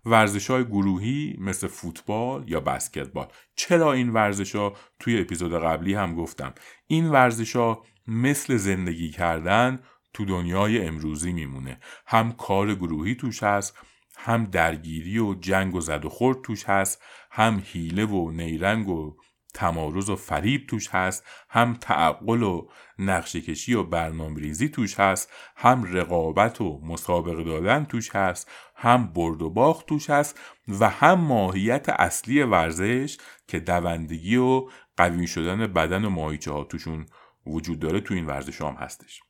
ورزش 0.05 0.51
های 0.51 0.65
گروهی 0.65 1.37
مثل 1.39 1.67
فوتبال 1.67 2.49
یا 2.49 2.61
بسکتبال. 2.61 3.29
چرا 3.57 3.93
این 3.93 4.09
ورزش 4.09 4.55
ها 4.57 4.77
توی 4.99 5.21
اپیزود 5.21 5.63
قبلی 5.63 5.95
هم 5.95 6.15
گفتم. 6.15 6.55
این 6.87 7.11
ورزش 7.11 7.57
ها 7.57 7.85
مثل 8.07 8.57
زندگی 8.57 9.11
کردن 9.11 9.83
تو 10.15 10.25
دنیای 10.25 10.87
امروزی 10.87 11.33
میمونه. 11.33 11.81
هم 12.07 12.33
کار 12.33 12.75
گروهی 12.75 13.15
توش 13.15 13.43
هست 13.43 13.79
هم 14.17 14.45
درگیری 14.45 15.19
و 15.19 15.35
جنگ 15.35 15.75
و 15.75 15.81
زد 15.81 16.05
و 16.05 16.09
خورد 16.09 16.43
توش 16.43 16.65
هست 16.65 17.03
هم 17.31 17.63
حیله 17.67 18.05
و 18.07 18.31
نیرنگ 18.31 18.89
و 18.89 19.17
تمارز 19.55 20.11
و 20.11 20.17
فریب 20.17 20.67
توش 20.67 20.89
هست 20.89 21.25
هم 21.49 21.75
تعقل 21.75 22.43
و 22.43 22.69
نقشه 22.99 23.41
کشی 23.41 23.75
و 23.75 23.83
برنامه 23.83 24.41
ریزی 24.41 24.69
توش 24.69 25.01
هست 25.01 25.31
هم 25.57 25.85
رقابت 25.85 26.61
و 26.61 26.81
مسابقه 26.85 27.45
دادن 27.45 27.85
توش 27.85 28.17
هست 28.17 28.51
هم 28.77 29.07
برد 29.07 29.43
و 29.43 29.51
باخت 29.51 29.87
توش 29.87 30.11
هست 30.11 30.41
و 30.69 30.89
هم 30.89 31.21
ماهیت 31.21 31.89
اصلی 31.89 32.43
ورزش 32.43 33.19
که 33.49 33.61
دوندگی 33.61 34.37
و 34.37 34.69
قوی 34.97 35.27
شدن 35.27 35.67
بدن 35.67 36.05
و 36.05 36.11
ماهیچه 36.11 36.53
ها 36.53 36.65
توشون 36.65 37.07
وجود 37.47 37.79
داره 37.79 38.01
تو 38.01 38.15
این 38.15 38.27
ورزش 38.27 38.61
هم 38.61 38.75
هستش. 38.75 39.21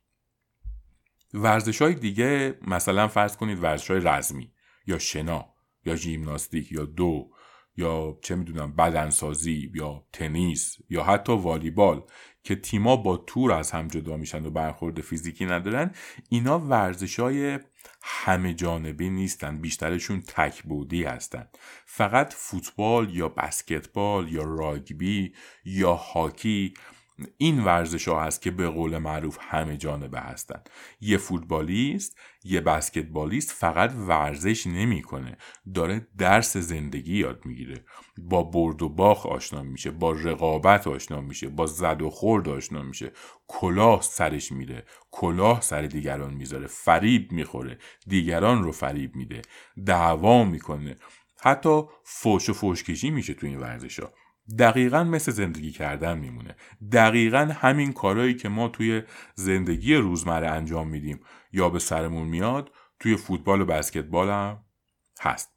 ورزش 1.35 1.83
های 1.83 1.95
دیگه 1.95 2.59
مثلا 2.67 3.09
فرض 3.09 3.37
کنید 3.37 3.63
ورزش 3.63 3.91
های 3.91 4.01
رزمی 4.01 4.53
یا 4.87 4.99
شنا 4.99 5.55
یا 5.85 5.97
ژیمناستیک 5.97 6.73
یا 6.73 6.85
دو 6.85 7.31
یا 7.77 8.19
چه 8.23 8.35
می‌دونم 8.35 8.73
بدنسازی 8.73 9.71
یا 9.75 10.05
تنیس 10.13 10.77
یا 10.91 11.03
حتی 11.03 11.33
والیبال 11.33 12.03
که 12.45 12.57
تیما 12.57 12.97
با 12.97 13.17
تور 13.17 13.53
از 13.53 13.71
هم 13.71 13.89
جدا 13.89 14.17
میشن 14.17 14.47
و 14.47 14.51
برخورد 14.51 15.01
فیزیکی 15.01 15.47
ندارن 15.47 15.91
اینا 16.29 16.59
ورزش 16.59 17.21
های 17.21 17.59
همه 18.03 18.55
جانبه 18.55 19.09
نیستن 19.09 19.61
بیشترشون 19.61 20.21
تک 20.21 20.63
بودی 20.63 21.05
هستن. 21.05 21.49
فقط 21.87 22.33
فوتبال 22.33 23.17
یا 23.17 23.29
بسکتبال 23.29 24.33
یا 24.33 24.43
راگبی 24.45 25.33
یا 25.65 25.95
هاکی 25.95 26.75
این 27.37 27.65
ورزش 27.65 28.09
ها 28.09 28.23
هست 28.23 28.43
که 28.43 28.51
به 28.51 28.69
قول 28.69 28.99
معروف 28.99 29.39
همه 29.41 29.77
جانبه 29.77 30.21
هستن. 30.21 30.63
یه 31.01 31.17
فوتبالیست 31.17 32.19
یه 32.45 32.61
بسکتبالیست 32.61 33.53
فقط 33.53 33.93
ورزش 33.95 34.67
نمی‌کنه. 34.67 35.37
داره 35.75 36.07
درس 36.19 36.57
زندگی 36.57 37.19
یاد 37.19 37.47
می‌گیره. 37.47 37.85
با 38.19 38.43
برد 38.43 38.83
و 38.83 38.89
باخ 38.89 39.27
آشنا 39.27 39.63
میشه 39.63 39.91
با 39.91 40.13
رقابت 40.13 40.87
آشنا 40.87 41.21
میشه 41.21 41.49
با 41.49 41.67
زد 41.67 42.03
و 42.03 42.11
خورد 42.11 42.49
آشنا 42.49 42.83
میشه. 42.83 43.13
کلاه 43.49 44.03
سرش 44.03 44.53
میره. 44.53 44.85
کلاه 45.11 45.61
سر 45.61 45.83
دیگران 45.83 46.35
می‌ذاره. 46.35 46.67
فریب 46.67 47.33
می‌خوره. 47.33 47.79
دیگران 48.07 48.63
رو 48.63 48.73
فریب 48.73 49.17
میده. 49.17 49.43
دعوا 49.87 50.45
می‌کنه. 50.45 50.97
حتی 51.43 51.83
فوش 52.05 52.49
و 52.49 52.53
فوشکشی 52.53 53.11
میشه 53.11 53.35
تو 53.35 53.47
این 53.47 53.59
ورزش 53.59 54.01
ها 54.01 54.13
دقیقا 54.59 55.05
مثل 55.05 55.33
زندگی 55.33 55.71
کردن 55.71 56.19
میمونه. 56.19 56.57
دقیقا 56.93 57.53
همین 57.61 57.93
کارهایی 57.93 58.35
که 58.35 58.49
ما 58.49 58.69
توی 58.69 59.03
زندگی 59.35 59.95
روزمره 59.95 60.49
انجام 60.51 60.89
میدیم. 60.89 61.21
یا 61.53 61.69
به 61.69 61.79
سرمون 61.79 62.29
میاد 62.29 62.71
توی 63.01 63.17
فوتبال 63.17 63.61
و 63.61 63.65
بسکتبال 63.65 64.29
هم 64.29 64.65
هست. 65.21 65.51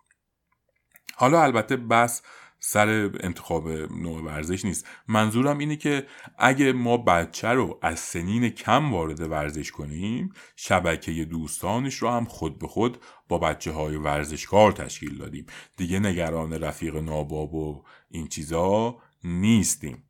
حالا 1.15 1.43
البته 1.43 1.75
بس 1.75 2.21
سر 2.65 3.09
انتخاب 3.19 3.69
نوع 3.69 4.23
ورزش 4.23 4.65
نیست. 4.65 4.87
منظورم 5.07 5.57
اینه 5.57 5.75
که 5.75 6.05
اگه 6.37 6.73
ما 6.73 6.97
بچه 6.97 7.47
رو 7.47 7.79
از 7.81 7.99
سنین 7.99 8.49
کم 8.49 8.93
وارد 8.93 9.31
ورزش 9.31 9.71
کنیم 9.71 10.33
شبکه 10.55 11.25
دوستانش 11.25 11.95
رو 11.95 12.09
هم 12.09 12.25
خود 12.25 12.59
به 12.59 12.67
خود 12.67 12.97
با 13.27 13.37
بچه 13.37 13.71
های 13.71 13.95
ورزشکار 13.95 14.71
تشکیل 14.71 15.17
دادیم. 15.17 15.45
دیگه 15.77 15.99
نگران 15.99 16.53
رفیق 16.53 16.95
ناباب 16.95 17.53
و 17.53 17.83
این 18.09 18.27
چیزا 18.27 18.97
نیستیم. 19.23 20.03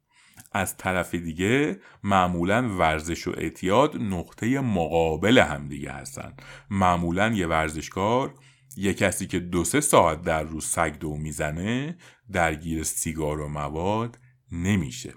از 0.52 0.78
طرف 0.78 1.16
دیگه 1.16 1.80
معمولا 2.04 2.78
ورزش 2.78 3.28
و 3.28 3.34
اعتیاد 3.38 3.98
نقطه 3.98 4.60
مقابل 4.60 5.38
همدیگه 5.38 5.92
هستن. 5.92 6.34
معمولا 6.70 7.30
یه 7.30 7.48
ورزشکار 7.48 8.34
یه 8.78 8.94
کسی 8.94 9.28
که 9.28 9.40
دو 9.40 9.64
سه 9.64 9.82
ساعت 9.82 10.22
در 10.22 10.44
روز 10.44 10.66
سگ 10.66 11.00
دو 11.00 11.18
می‌زنه 11.18 11.98
درگیر 12.34 12.84
سیگار 12.84 13.40
و 13.40 13.48
مواد 13.48 14.20
نمیشه 14.52 15.14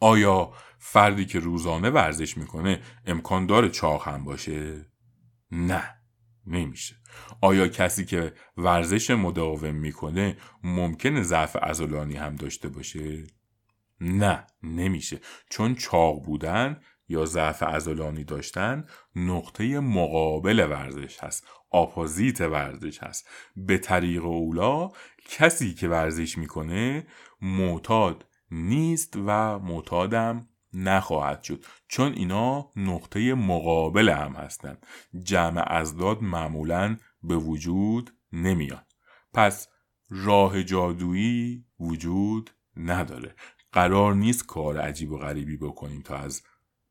آیا 0.00 0.52
فردی 0.78 1.24
که 1.24 1.38
روزانه 1.38 1.90
ورزش 1.90 2.36
می‌کنه 2.36 2.80
امکان 3.06 3.46
داره 3.46 3.68
چاق 3.68 4.08
هم 4.08 4.24
باشه؟ 4.24 4.86
نه 5.50 5.94
نمیشه 6.46 6.96
آیا 7.40 7.68
کسی 7.68 8.04
که 8.04 8.32
ورزش 8.56 9.10
مداوم 9.10 9.74
می‌کنه 9.74 10.36
ممکنه 10.62 11.22
ضعف 11.22 11.56
ازولانی 11.62 12.16
هم 12.16 12.36
داشته 12.36 12.68
باشه؟ 12.68 13.26
نه 14.00 14.46
نمیشه 14.62 15.20
چون 15.50 15.74
چاق 15.74 16.24
بودن 16.24 16.80
یا 17.08 17.24
ضعف 17.24 17.62
ازولانی 17.62 18.24
داشتن 18.24 18.84
نقطه 19.16 19.80
مقابل 19.80 20.66
ورزش 20.70 21.18
هست 21.24 21.46
آپوزیت 21.70 22.40
ورزش 22.40 23.02
هست. 23.02 23.28
به 23.56 23.78
طریق 23.78 24.24
اولا 24.24 24.90
کسی 25.28 25.74
که 25.74 25.88
ورزش 25.88 26.38
می‌کنه 26.38 27.06
معتاد 27.42 28.26
نیست 28.50 29.16
و 29.16 29.58
معتادم 29.58 30.48
نخواهد 30.72 31.42
شد. 31.42 31.64
چون 31.88 32.12
اینا 32.12 32.70
نقطه 32.76 33.34
مقابل 33.34 34.08
هم 34.08 34.32
هستند 34.32 34.86
جمع 35.22 35.72
ازداد 35.72 36.22
معمولا 36.22 36.96
به 37.22 37.36
وجود 37.36 38.14
نمیاد. 38.32 38.86
پس 39.34 39.68
راه 40.10 40.62
جادویی 40.62 41.64
وجود 41.80 42.50
نداره. 42.76 43.34
قرار 43.72 44.14
نیست 44.14 44.46
کار 44.46 44.78
عجیب 44.78 45.12
و 45.12 45.18
غریبی 45.18 45.56
بکنیم 45.56 46.02
تا 46.02 46.16
از 46.16 46.42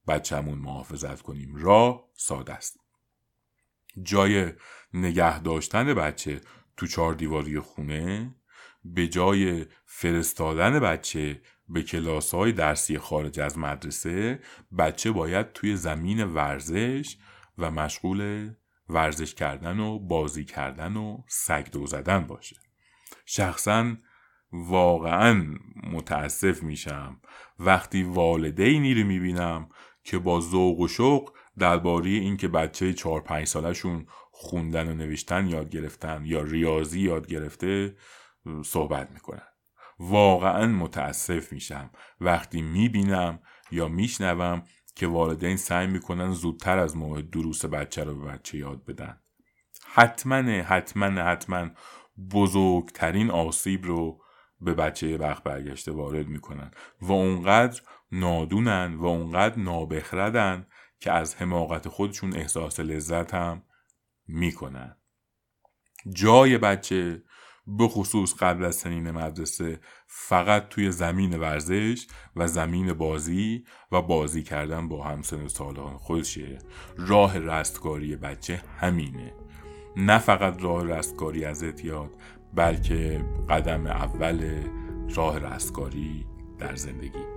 بچهمون 0.07 0.57
محافظت 0.57 1.21
کنیم. 1.21 1.55
راه 1.55 2.09
ساده 2.13 2.53
است. 2.53 2.79
جای 4.03 4.53
نگه 4.93 5.39
داشتن 5.39 5.93
بچه 5.93 6.41
تو 6.77 6.87
چهار 6.87 7.13
دیواری 7.13 7.59
خونه 7.59 8.35
به 8.83 9.07
جای 9.07 9.65
فرستادن 9.85 10.79
بچه 10.79 11.41
به 11.69 11.83
کلاس 11.83 12.33
های 12.33 12.51
درسی 12.51 12.97
خارج 12.97 13.39
از 13.39 13.57
مدرسه 13.57 14.39
بچه 14.77 15.11
باید 15.11 15.53
توی 15.53 15.75
زمین 15.75 16.23
ورزش 16.23 17.17
و 17.57 17.71
مشغول 17.71 18.51
ورزش 18.89 19.35
کردن 19.35 19.79
و 19.79 19.99
بازی 19.99 20.45
کردن 20.45 20.97
و 20.97 21.17
سگ 21.27 21.71
دو 21.71 21.87
زدن 21.87 22.19
باشه. 22.27 22.55
شخصا 23.25 23.95
واقعا 24.51 25.55
متاسف 25.83 26.63
میشم. 26.63 27.21
وقتی 27.59 28.03
والدینی 28.03 28.93
رو 28.93 29.07
می‌بینم 29.07 29.69
که 30.03 30.17
با 30.17 30.41
ذوق 30.41 30.79
و 30.79 30.87
شوق 30.87 31.33
درباره 31.59 32.09
اینکه 32.09 32.47
بچه 32.47 32.93
چهار 32.93 33.21
پنج 33.21 33.47
سالشون 33.47 34.05
خوندن 34.31 34.87
و 34.89 34.93
نوشتن 34.93 35.47
یاد 35.47 35.69
گرفتن 35.69 36.21
یا 36.25 36.41
ریاضی 36.41 37.01
یاد 37.01 37.27
گرفته 37.27 37.95
صحبت 38.65 39.11
می‌کنن. 39.11 39.47
واقعا 39.99 40.67
متاسف 40.67 41.53
میشم. 41.53 41.89
وقتی 42.21 42.61
می‌بینم 42.61 43.39
یا 43.71 43.87
میشنوم 43.87 44.63
که 44.95 45.07
والدین 45.07 45.57
سعی 45.57 45.87
می‌کنن 45.87 46.31
زودتر 46.31 46.77
از 46.77 46.97
موعد 46.97 47.29
دروس 47.29 47.65
بچه 47.65 48.03
رو 48.03 48.15
به 48.15 48.31
بچه 48.31 48.57
یاد 48.57 48.85
بدن. 48.85 49.19
حتما 49.85 50.35
حتما 50.61 51.05
حتما 51.05 51.69
بزرگترین 52.33 53.31
آسیب 53.31 53.85
رو 53.85 54.21
به 54.61 54.73
بچه 54.73 55.17
وقت 55.17 55.43
برگشته 55.43 55.91
وارد 55.91 56.27
می‌کنن 56.27 56.71
و 57.01 57.11
اونقدر 57.11 57.81
نادونن 58.11 58.95
و 58.95 59.05
اونقدر 59.05 59.59
نابخردن 59.59 60.67
که 60.99 61.11
از 61.11 61.35
حماقت 61.35 61.87
خودشون 61.87 62.35
احساس 62.35 62.79
لذت 62.79 63.33
هم 63.33 63.63
می‌کنن. 64.27 64.97
جای 66.13 66.57
بچه 66.57 67.23
به 67.67 67.87
خصوص 67.87 68.35
قبل 68.39 68.65
از 68.65 68.75
سنین 68.75 69.11
مدرسه 69.11 69.79
فقط 70.07 70.69
توی 70.69 70.91
زمین 70.91 71.39
ورزش 71.39 72.07
و 72.35 72.47
زمین 72.47 72.93
بازی 72.93 73.63
و 73.91 74.01
بازی 74.01 74.43
کردن 74.43 74.87
با 74.87 75.03
همسن 75.03 75.47
سالان 75.47 75.97
خودشه. 75.97 76.57
راه 76.97 77.37
رستگاری 77.37 78.15
بچه 78.15 78.61
همینه. 78.77 79.33
نه 79.95 80.19
فقط 80.19 80.63
راه 80.63 80.85
رستگاری 80.85 81.45
از 81.45 81.63
اعتیاد 81.63 82.11
بلکه 82.53 83.25
قدم 83.49 83.87
اول 83.87 84.63
راه 85.15 85.39
رستگاری 85.39 86.25
در 86.59 86.75
زندگی. 86.75 87.28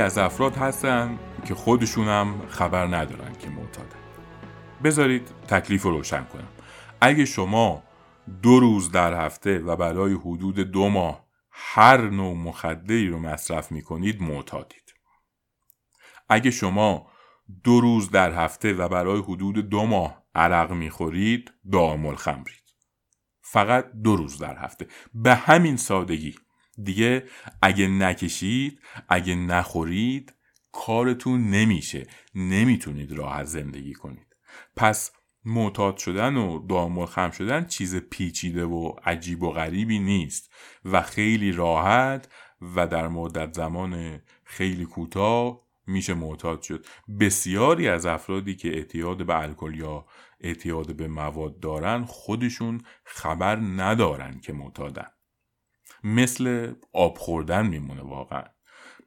از 0.00 0.18
افراد 0.18 0.56
هستن 0.56 1.18
که 1.44 1.54
خودشونم 1.54 2.46
خبر 2.48 2.86
ندارن 2.86 3.32
که 3.32 3.50
معتادن. 3.50 3.98
بذارید 4.84 5.28
تکلیف 5.48 5.82
رو 5.82 5.90
روشن 5.90 6.24
کنم. 6.24 6.48
اگه 7.00 7.24
شما 7.24 7.82
دو 8.42 8.60
روز 8.60 8.90
در 8.90 9.26
هفته 9.26 9.58
و 9.58 9.76
برای 9.76 10.12
حدود 10.12 10.60
دو 10.60 10.88
ماه 10.88 11.28
هر 11.50 12.10
نوع 12.10 12.34
مخدری 12.34 13.08
رو 13.08 13.18
مصرف 13.18 13.72
می‌کنید 13.72 14.22
معتادید. 14.22 14.94
اگه 16.28 16.50
شما 16.50 17.06
دو 17.64 17.80
روز 17.80 18.10
در 18.10 18.44
هفته 18.44 18.72
و 18.72 18.88
برای 18.88 19.20
حدود 19.20 19.68
دو 19.68 19.86
ماه 19.86 20.22
عرق 20.34 20.72
می‌خورید 20.72 21.52
دائم 21.72 22.14
خمرید. 22.14 22.74
فقط 23.42 23.92
دو 24.04 24.16
روز 24.16 24.38
در 24.38 24.56
هفته. 24.56 24.86
به 25.14 25.34
همین 25.34 25.76
سادگی. 25.76 26.34
دیگه 26.82 27.24
اگه 27.62 27.88
نکشید 27.88 28.80
اگه 29.08 29.34
نخورید 29.34 30.34
کارتون 30.72 31.50
نمیشه. 31.50 32.06
نمی‌تونید 32.34 33.12
راحت 33.12 33.46
زندگی 33.46 33.92
کنید. 33.92 34.36
پس 34.76 35.12
معتاد 35.44 35.96
شدن 35.96 36.36
و 36.36 36.66
دائم 36.66 37.06
خم 37.06 37.30
شدن 37.30 37.66
چیز 37.66 37.96
پیچیده 37.96 38.64
و 38.64 38.92
عجیب 39.04 39.42
و 39.42 39.50
غریبی 39.50 39.98
نیست 39.98 40.52
و 40.84 41.02
خیلی 41.02 41.52
راحت 41.52 42.28
و 42.76 42.86
در 42.86 43.08
مدت 43.08 43.52
زمان 43.52 44.22
خیلی 44.44 44.84
کوتاه 44.84 45.68
میشه 45.86 46.14
معتاد 46.14 46.62
شد. 46.62 46.86
بسیاری 47.20 47.88
از 47.88 48.06
افرادی 48.06 48.56
که 48.56 48.68
اعتیاد 48.68 49.26
به 49.26 49.38
الکل 49.38 49.74
یا 49.74 50.06
اعتیاد 50.40 50.96
به 50.96 51.08
مواد 51.08 51.60
دارن 51.60 52.04
خودشون 52.04 52.80
خبر 53.04 53.56
ندارن 53.56 54.40
که 54.40 54.52
معتادن. 54.52 55.06
مثل 56.04 56.72
آب 56.92 57.18
خوردن 57.18 57.66
میمونه 57.66 58.02
واقعا. 58.02 58.44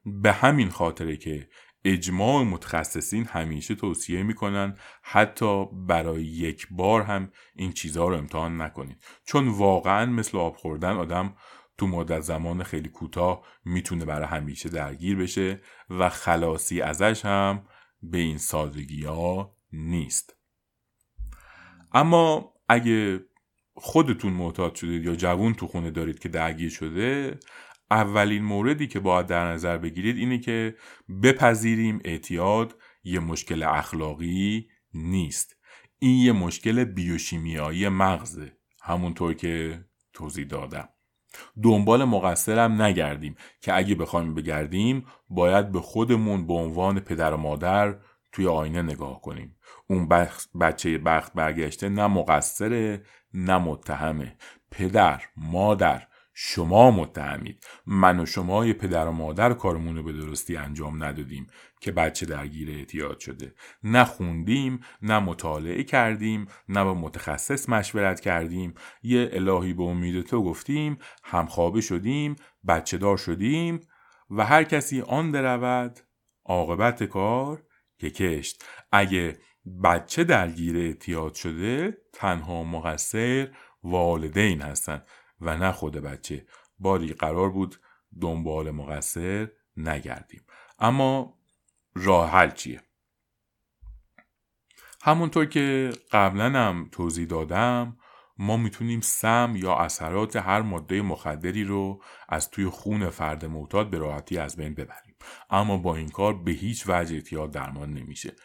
به 0.05 0.31
همین 0.31 0.69
خاطره 0.69 1.17
که 1.17 1.49
اجماع 1.85 2.43
متخصصین 2.43 3.25
همیشه 3.25 3.75
توصیه 3.75 4.23
می‌کنن 4.23 4.77
حتی 5.03 5.65
برای 5.87 6.23
یک 6.23 6.67
بار 6.71 7.01
هم 7.01 7.31
این 7.55 7.71
چیزها 7.71 8.07
رو 8.07 8.15
امتحان 8.15 8.61
نکنید. 8.61 9.03
چون 9.23 9.47
واقعا 9.47 10.05
مثل 10.05 10.37
آب 10.37 10.55
خوردن 10.55 10.93
آدم 10.93 11.35
تو 11.77 11.87
مدت 11.87 12.19
زمان 12.19 12.63
خیلی 12.63 12.89
کوتاه 12.89 13.45
می‌تونه 13.65 14.05
برای 14.05 14.27
همیشه 14.27 14.69
درگیر 14.69 15.17
بشه 15.17 15.61
و 15.89 16.09
خلاصی 16.09 16.81
ازش 16.81 17.25
هم 17.25 17.65
به 18.01 18.17
این 18.17 18.37
سادگی 18.37 19.03
ها 19.05 19.57
نیست. 19.71 20.35
اما 21.93 22.53
اگه 22.69 23.25
خودتون 23.73 24.33
معتاد 24.33 24.75
شدید 24.75 25.05
یا 25.05 25.15
جوون 25.15 25.53
تو 25.53 25.67
خونه 25.67 25.91
دارید 25.91 26.19
که 26.19 26.29
درگیر 26.29 26.69
شده 26.69 27.39
اولین 27.91 28.43
موردی 28.43 28.87
که 28.87 28.99
باید 28.99 29.27
در 29.27 29.51
نظر 29.51 29.77
بگیرید 29.77 30.17
اینه 30.17 30.39
که 30.39 30.75
بپذیریم 31.23 31.99
اعتیاد 32.05 32.75
یه 33.03 33.19
مشکل 33.19 33.63
اخلاقی 33.63 34.67
نیست. 34.93 35.55
این 35.99 36.17
یه 36.17 36.31
مشکل 36.31 36.83
بیوشیمیایی 36.83 37.89
مغزه. 37.89 38.57
همونطور 38.81 39.33
که 39.33 39.85
توضیح 40.13 40.45
دادم. 40.45 40.89
دنبال 41.63 42.03
مقصرم 42.03 42.81
نگردیم 42.81 43.35
که 43.61 43.77
اگه 43.77 43.95
بخوایم 43.95 44.33
بگردیم 44.33 45.05
باید 45.29 45.71
به 45.71 45.81
خودمون 45.81 46.47
به 46.47 46.53
عنوان 46.53 46.99
پدر 46.99 47.33
و 47.33 47.37
مادر 47.37 47.99
توی 48.31 48.47
آینه 48.47 48.81
نگاه 48.81 49.21
کنیم. 49.21 49.55
اون 49.87 50.07
بچه 50.59 50.97
بخت 50.97 51.33
برگشته 51.33 51.89
نه 51.89 52.07
مقصره 52.07 53.03
نه 53.33 53.57
متهمه. 53.57 54.37
پدر 54.71 55.21
مادر 55.37 56.07
شما 56.33 56.91
متهمید. 56.91 57.65
من 57.85 58.19
و 58.19 58.25
شما 58.25 58.73
پدر 58.73 59.07
و 59.07 59.11
مادر 59.11 59.53
کارمون 59.53 59.97
رو 59.97 60.03
به 60.03 60.13
درستی 60.13 60.57
انجام 60.57 61.03
ندادیم 61.03 61.47
که 61.81 61.91
بچه 61.91 62.25
درگیر 62.25 62.71
اعتیاد 62.71 63.19
شده. 63.19 63.53
نه 63.83 64.03
خوندیم 64.03 64.79
نه 65.01 65.19
مطالعه 65.19 65.83
کردیم 65.83 66.47
نه 66.69 66.83
با 66.83 66.93
متخصص 66.93 67.69
مشورت 67.69 68.19
کردیم. 68.19 68.73
یه 69.03 69.29
الهی 69.33 69.73
به 69.73 69.83
امید 69.83 70.21
تو 70.21 70.43
گفتیم 70.43 70.97
همخوابه 71.23 71.81
شدیم 71.81 72.35
بچه 72.67 72.97
دار 72.97 73.17
شدیم 73.17 73.79
و 74.29 74.45
هر 74.45 74.63
کسی 74.63 75.01
آن 75.01 75.31
درود 75.31 75.99
عاقبت 76.45 77.03
کار 77.03 77.63
که 78.01 78.09
کشت. 78.09 78.63
اگه 78.91 79.37
بچه 79.83 80.23
درگیر 80.23 80.77
اعتیاد 80.77 81.33
شده 81.33 81.97
تنها 82.13 82.63
مقصر 82.63 83.51
والدین 83.83 84.61
هستن 84.61 85.03
و 85.41 85.57
نه 85.57 85.71
خود 85.71 85.97
بچه. 85.97 86.45
باری 86.79 87.13
قرار 87.13 87.49
بود 87.49 87.79
دنبال 88.21 88.71
مقصر 88.71 89.47
نگردیم. 89.77 90.45
اما 90.79 91.37
راه 91.95 92.29
حل 92.31 92.51
چیه؟ 92.51 92.81
همونطور 95.03 95.45
که 95.45 95.91
قبلا 96.11 96.45
هم 96.45 96.89
توضیح 96.91 97.27
دادم 97.27 97.97
ما 98.37 98.57
می‌تونیم 98.57 99.01
سم 99.01 99.53
یا 99.55 99.75
اثرات 99.75 100.35
هر 100.35 100.61
ماده 100.61 101.01
مخدری 101.01 101.63
رو 101.63 102.03
از 102.29 102.49
توی 102.49 102.65
خون 102.65 103.09
فرد 103.09 103.45
معتاد 103.45 103.89
به 103.89 103.97
راحتی 103.97 104.37
از 104.37 104.55
بین 104.55 104.73
ببریم. 104.73 105.10
اما 105.49 105.77
با 105.77 105.95
این 105.95 106.09
کار 106.09 106.33
به 106.33 106.51
هیچ 106.51 106.83
وجه 106.87 107.15
اعتیاد 107.15 107.51
درمان 107.51 107.93
نمیشه. 107.93 108.35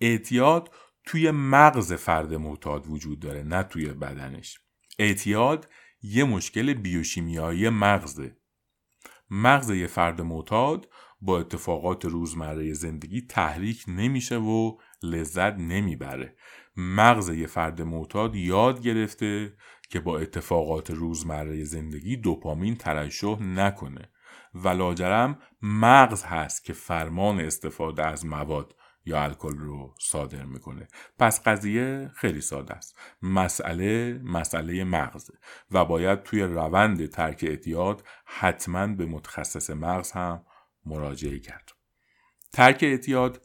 اعتیاد 0.00 0.74
توی 1.04 1.30
مغز 1.30 1.92
فرد 1.92 2.34
معتاد 2.34 2.86
وجود 2.86 3.20
داره 3.20 3.42
نه 3.42 3.62
توی 3.62 3.86
بدنش. 3.86 4.60
اعتیاد 4.98 5.68
یه 6.02 6.24
مشکل 6.24 6.74
بیوشیمیایی 6.74 7.68
مغزه. 7.68 8.36
مغز 9.30 9.70
یه 9.70 9.86
فرد 9.86 10.20
معتاد 10.20 10.88
با 11.20 11.40
اتفاقات 11.40 12.04
روزمره 12.04 12.72
زندگی 12.72 13.20
تحریک 13.20 13.84
نمیشه 13.88 14.36
و 14.36 14.78
لذت 15.02 15.54
نمی‌بره. 15.54 16.36
مغز 16.76 17.28
یه 17.28 17.46
فرد 17.46 17.82
معتاد 17.82 18.36
یاد 18.36 18.80
گرفته 18.80 19.54
که 19.90 20.00
با 20.00 20.18
اتفاقات 20.18 20.90
روزمره 20.90 21.64
زندگی 21.64 22.16
دوپامین 22.16 22.76
ترشح 22.76 23.42
نکنه. 23.42 24.10
و 24.54 24.68
لاجرم 24.68 25.38
مغز 25.62 26.22
هست 26.24 26.64
که 26.64 26.72
فرمان 26.72 27.40
استفاده 27.40 28.06
از 28.06 28.26
مواد 28.26 28.74
یا 29.04 29.22
الکل 29.22 29.58
رو 29.58 29.94
صادر 30.00 30.44
می‌کنه. 30.44 30.88
پس 31.18 31.42
قضیه 31.42 32.10
خیلی 32.14 32.40
ساده 32.40 32.74
است. 32.74 32.98
مسئله 33.22 34.20
مسئله 34.24 34.84
مغزه 34.84 35.34
و 35.70 35.84
باید 35.84 36.22
توی 36.22 36.42
روند 36.42 37.06
ترک 37.06 37.44
اعتیاد 37.48 38.04
حتما 38.24 38.86
به 38.86 39.06
متخصص 39.06 39.70
مغز 39.70 40.12
هم 40.12 40.44
مراجعه 40.86 41.38
کرد. 41.38 41.72
ترک 42.52 42.78
اعتیاد 42.82 43.42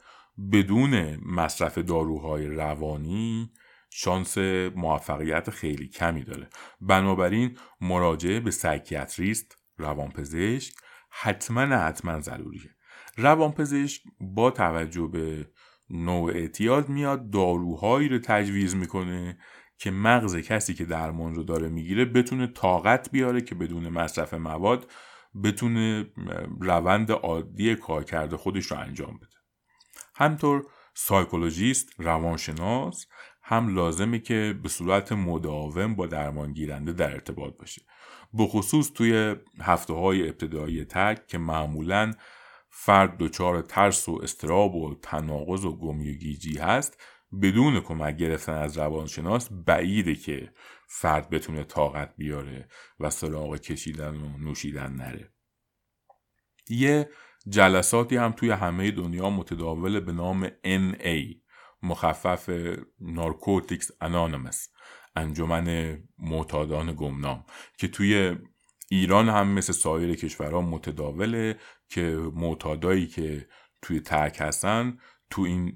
بدون 0.52 1.16
مصرف 1.26 1.78
داروهای 1.78 2.48
روانی 2.48 3.52
شانس 3.89 4.38
موفقیت 4.76 5.50
خیلی 5.50 5.88
کمی 5.88 6.24
داره. 6.24 6.50
بنابراین 6.82 7.58
مراجعه 7.82 8.39
به 8.39 8.52
سایکیاتریست 8.52 9.58
روانپزشک 9.78 10.74
حتما 11.21 11.62
حتما 11.62 12.19
ضروریه. 12.19 12.76
روانپزشک 13.17 14.02
با 14.19 14.52
توجه 14.52 15.08
به 15.08 15.47
نوع 15.89 16.32
اعتیاد 16.32 16.89
میاد 16.89 17.30
داروهایی 17.30 18.10
رو 18.10 18.19
تجویز 18.19 18.76
می‌کنه 18.76 19.38
که 19.78 19.91
مغز 19.91 20.36
کسی 20.36 20.73
که 20.73 20.86
درمان 20.86 21.36
رو 21.36 21.43
داره 21.43 21.69
می‌گیره 21.69 22.06
بتونه 22.06 22.47
طاقت 22.47 23.12
بیاره 23.12 23.41
که 23.41 23.56
بدون 23.56 23.89
مصرف 23.89 24.34
مواد 24.34 24.91
بتونه 25.43 26.06
روند 26.62 27.12
عادی 27.12 27.76
کارکرد 27.76 28.36
خودش 28.36 28.65
رو 28.65 28.78
انجام 28.78 29.17
بده. 29.17 29.36
همطور 30.15 30.65
سایکولوژیست 30.93 31.89
روانشناس 31.97 33.06
هم 33.43 33.76
لازمه 33.76 34.19
که 34.19 34.60
به 34.63 34.69
صورت 34.69 35.12
مداوم 35.12 35.95
با 35.95 36.08
درمان 36.08 36.54
گیرنده 36.54 36.93
در 36.93 37.12
ارتباط 37.12 37.58
باشه. 37.58 37.82
بخصوص 38.38 38.91
توی 38.91 39.36
هفته 39.62 39.93
های 39.93 40.30
ابتدایی 40.30 40.86
تک 40.86 41.28
که 41.28 41.38
معمولا 41.38 42.13
فرد 42.69 43.17
دچار 43.17 43.62
ترس 43.62 44.10
و 44.10 44.19
استراب 44.24 44.76
و 44.76 44.96
تناقض 45.02 45.65
و 45.65 45.78
گمیگیجی 45.78 46.58
هست 46.58 47.02
بدون 47.41 47.80
کمک 47.80 48.17
گرفتن 48.17 48.54
از 48.54 48.78
روانشناس 48.78 49.50
بعیده 49.52 50.15
که 50.15 50.54
فرد 50.88 51.30
بتونه 51.30 51.63
طاقت 51.63 52.13
بیاره 52.17 52.67
و 53.00 53.10
سراغ 53.10 53.58
کشیدن 53.58 54.15
و 54.15 54.38
نوشیدن 54.38 54.93
نره. 54.93 55.34
یه 56.69 57.10
جلساتی 57.50 58.15
هم 58.15 58.32
توی 58.32 58.52
همه 58.52 58.91
دنیا 58.91 59.30
متداول 59.30 60.00
به 60.00 60.12
نام 60.12 60.48
NA 60.48 61.36
مخفف 61.84 62.50
نارکوتیکس 63.00 63.91
انانمس 64.02 64.69
انجمن 65.15 65.97
معتادان 66.17 66.93
گمنام 66.93 67.45
که 67.78 67.88
توی 67.88 68.36
ایران 68.89 69.30
هم 69.30 69.47
مثل 69.47 69.73
سایر 69.73 70.15
کشورها 70.15 70.62
متداوله 70.62 71.58
که 71.89 72.19
معتادایی 72.36 73.08
که 73.08 73.47
توی 73.82 73.99
ترک 73.99 74.38
هستن 74.39 74.97
تو 75.30 75.41
این 75.41 75.73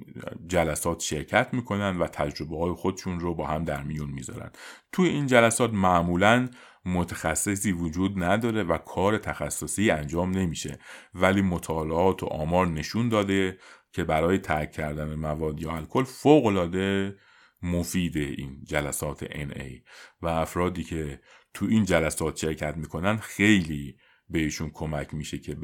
جلسات 0.48 1.00
شرکت 1.00 1.54
می‌کنن 1.54 1.98
و 1.98 2.08
تجربه 2.08 2.58
های 2.58 2.72
خودشون 2.72 3.20
رو 3.20 3.36
با 3.36 3.48
هم 3.48 3.64
در 3.64 3.84
میون 3.84 4.10
می‌ذارن. 4.10 4.52
تو 4.92 5.04
این 5.04 5.28
جلسات 5.28 5.74
معمولا 5.74 6.50
متخصصی 6.86 7.72
وجود 7.72 8.24
نداره 8.24 8.64
و 8.64 8.78
کار 8.78 9.18
تخصصی 9.18 9.92
انجام 9.92 10.32
نمیشه. 10.32 10.80
ولی 11.14 11.42
مطالعات 11.42 12.24
و 12.24 12.26
آمار 12.26 12.68
نشون 12.68 13.10
داده 13.10 13.58
که 13.92 14.04
برای 14.04 14.38
ترک 14.38 14.72
کردن 14.72 15.16
مواد 15.16 15.62
یا 15.62 15.72
الکل 15.72 16.04
فوق 16.04 16.46
العاده 16.46 17.16
مفید 17.62 18.18
این 18.18 18.64
جلسات 18.64 19.26
NA 19.26 19.82
و 20.22 20.28
افرادی 20.28 20.84
که 20.84 21.22
تو 21.54 21.66
این 21.66 21.86
جلسات 21.86 22.38
شرکت 22.38 22.78
می‌کنن 22.78 23.18
خیلی 23.18 23.98
بهشون 24.30 24.70
کمک 24.70 25.14
میشه 25.14 25.40
که 25.40 25.58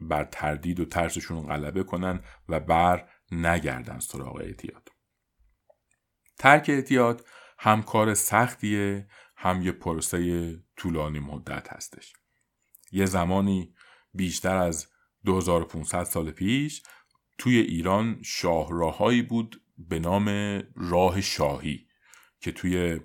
بر 0.00 0.24
تردید 0.24 0.80
و 0.80 0.84
ترسشون 0.84 1.46
غلبه 1.46 1.82
کنن 1.82 2.20
و 2.48 2.60
بر 2.60 3.08
نگردن 3.32 3.98
سراغ 3.98 4.36
اعتیاد. 4.36 4.88
ترک 6.38 6.66
اعتیاد 6.68 7.26
هم 7.58 7.82
کار 7.82 8.14
سختیه 8.14 9.08
هم 9.36 9.62
یه 9.62 9.72
پروسه 9.72 10.52
طولانی 10.76 11.20
مدت 11.20 11.72
هستش. 11.72 12.12
یه 12.92 13.06
زمانی 13.06 13.74
بیشتر 14.14 14.56
از 14.56 14.86
2500 15.24 16.04
سال 16.04 16.30
پیش 16.30 16.82
توی 17.38 17.58
ایران 17.58 18.22
شاهراهایی 18.24 19.22
بود 19.22 19.61
به 19.78 19.98
نام 19.98 20.28
راه 20.76 21.20
شاهی 21.20 21.86
که 22.40 22.52
توی 22.52 23.00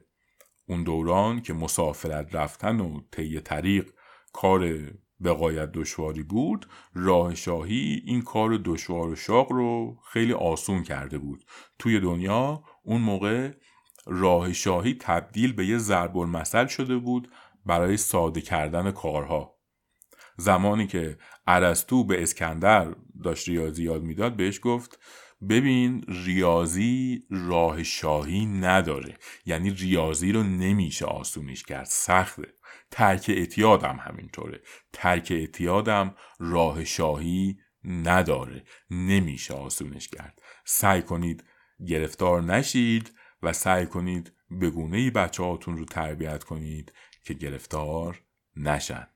اون 0.68 0.84
دوران 0.84 1.42
که 1.42 1.54
مسافرت 1.54 2.36
رفتن 2.36 2.80
و 2.80 3.02
طی 3.12 3.40
طریق 3.40 3.94
کار 4.34 4.92
بقایت 5.24 5.72
دشواری 5.72 6.24
بود 6.24 6.68
راه 6.94 7.36
شاهی 7.36 8.04
این 8.06 8.22
کار 8.22 8.58
دشوار 8.66 9.10
و 9.10 9.16
شاق 9.16 9.52
رو 9.52 9.98
خیلی 10.12 10.34
آسون 10.34 10.84
کرده 10.84 11.18
بود. 11.18 11.46
توی 11.80 12.00
دنیا 12.00 12.64
اون 12.84 13.02
موقع 13.02 13.52
راه 14.06 14.54
شاهی 14.54 14.94
تبدیل 15.00 15.54
به 15.54 15.66
یه 15.66 15.78
ضرب 15.78 16.18
المثل 16.18 16.68
شده 16.68 16.98
بود 16.98 17.32
برای 17.66 17.98
ساده 17.98 18.42
کردن 18.42 18.92
کارها. 18.92 19.58
زمانی 20.38 20.88
که 20.88 21.18
ارسطو 21.48 22.04
به 22.04 22.24
اسکندر 22.24 22.96
داشت 23.24 23.50
ریاضی 23.50 23.84
یاد 23.84 24.04
می‌داد 24.04 24.36
بهش 24.36 24.60
گفت 24.64 25.00
ببین 25.50 26.06
ریاضی 26.26 27.24
راه 27.30 27.84
شاهی 27.84 28.46
نداره. 28.46 29.18
یعنی 29.46 29.70
ریاضی 29.70 30.32
رو 30.32 30.44
نمیشه 30.44 31.06
آسونش 31.06 31.64
کرد. 31.64 31.86
سخته. 31.86 32.54
ترک 32.92 33.26
اعتیادم 33.30 34.00
همینطوره. 34.02 34.62
ترک 34.94 35.28
اعتیادم 35.32 36.16
راه 36.40 36.84
شاهی 36.84 37.60
نداره. 37.84 38.64
نمیشه 38.90 39.54
آسونش 39.54 40.08
کرد. 40.08 40.42
سعی 40.66 41.02
کنید 41.02 41.44
گرفتار 41.88 42.42
نشید 42.44 43.12
و 43.44 43.54
سعی 43.54 43.86
کنید 43.86 44.34
بگونه 44.62 44.98
ای 44.98 45.12
بچه 45.12 45.44
هاتون 45.44 45.78
رو 45.78 45.86
تربیت 45.86 46.44
کنید 46.44 46.94
که 47.24 47.34
گرفتار 47.34 48.24
نشن. 48.56 49.08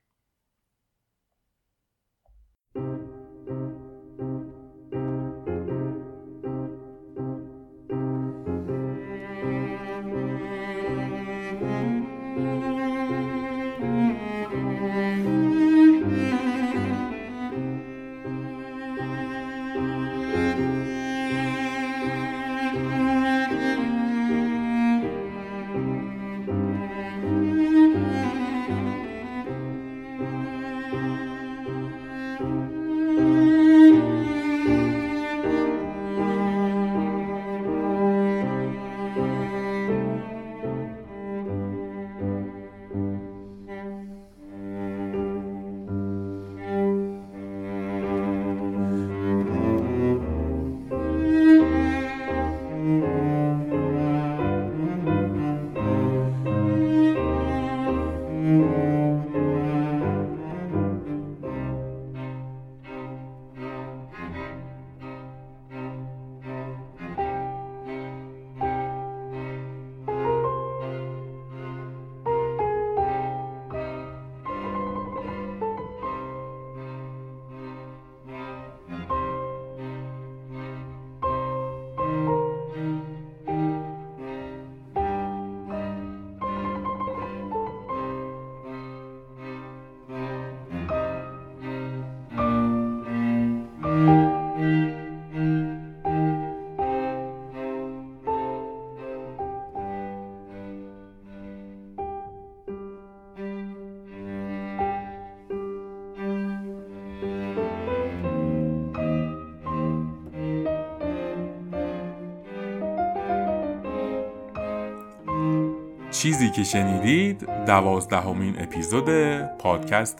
چیزی 116.22 116.50
که 116.50 116.64
شنیدید 116.64 117.46
دوازدهمین 117.66 118.62
اپیزود 118.62 119.10
پادکست 119.58 120.18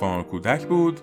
کانال 0.00 0.22
کودک 0.22 0.66
بود 0.66 1.00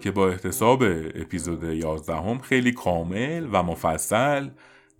که 0.00 0.10
با 0.10 0.28
احتساب 0.28 0.82
اپیزود 1.14 1.62
یازدهم 1.62 2.38
خیلی 2.38 2.72
کامل 2.72 3.48
و 3.52 3.62
مفصل 3.62 4.48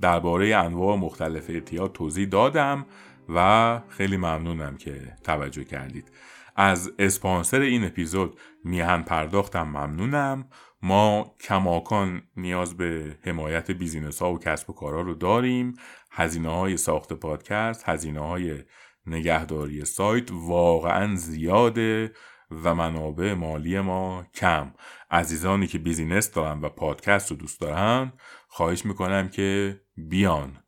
درباره 0.00 0.56
انواع 0.56 0.96
مختلف 0.96 1.50
اعتیاد 1.50 1.92
توضیح 1.92 2.28
دادم 2.28 2.86
و 3.28 3.80
خیلی 3.88 4.16
ممنونم 4.16 4.76
که 4.76 5.12
توجه 5.24 5.64
کردید. 5.64 6.10
از 6.56 6.92
اسپانسر 6.98 7.60
این 7.60 7.84
اپیزود 7.84 8.38
میهن 8.64 9.02
پرداختم 9.02 9.62
ممنونم. 9.62 10.48
ما 10.82 11.34
کماکان 11.40 12.22
نیاز 12.36 12.76
به 12.76 13.18
حمایت 13.24 13.70
بیزینس 13.70 14.22
ها 14.22 14.32
و 14.32 14.38
کسب 14.38 14.70
و 14.70 14.72
کارها 14.72 15.00
رو 15.00 15.14
داریم. 15.14 15.74
هزینه 16.10 16.48
های 16.48 16.76
ساخت 16.76 17.12
پادکست 17.12 17.88
هزینه 17.88 18.20
های 18.20 18.64
نگهداری 19.06 19.84
سایت 19.84 20.28
واقعا 20.32 21.16
زیاده 21.16 22.12
و 22.50 22.74
منابع 22.74 23.34
مالی 23.34 23.80
ما 23.80 24.26
کم. 24.34 24.72
عزیزانی 25.10 25.66
که 25.66 25.78
بیزینس 25.78 26.30
دارن 26.30 26.60
و 26.60 26.68
پادکست 26.68 27.30
رو 27.30 27.36
دوست 27.36 27.60
دارن 27.60 28.12
خواهش 28.48 28.84
می‌کنم 28.84 29.28
که 29.28 29.80
بیان. 29.96 30.64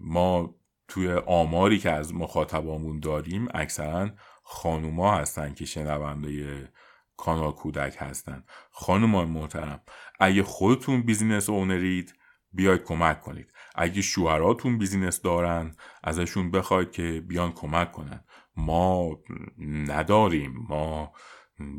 ما 0.00 0.54
توی 0.88 1.12
آماری 1.26 1.78
که 1.78 1.90
از 1.90 2.14
مخاطبامون 2.14 3.00
داریم 3.00 3.48
اکثرا 3.54 4.10
خانوما 4.42 5.16
هستن 5.16 5.54
که 5.54 5.64
شنونده 5.64 6.68
کانال 7.16 7.52
کودک 7.52 7.96
هستن. 7.98 8.44
خانومان 8.70 9.28
محترم 9.28 9.82
اگه 10.20 10.42
خودتون 10.42 11.02
business 11.02 11.50
owner 11.50 11.96
ید 11.96 12.14
بیاید 12.52 12.84
کمک 12.84 13.20
کنید. 13.20 13.52
اگه 13.74 14.02
شوهراتون 14.02 14.78
business 14.78 15.22
دارن 15.22 15.76
ازشون 16.04 16.50
بخواید 16.50 16.90
که 16.90 17.24
بیان 17.28 17.52
کمک 17.52 17.92
کنن. 17.92 18.24
ما 18.56 19.18
نداریم. 19.58 20.66
ما 20.68 21.12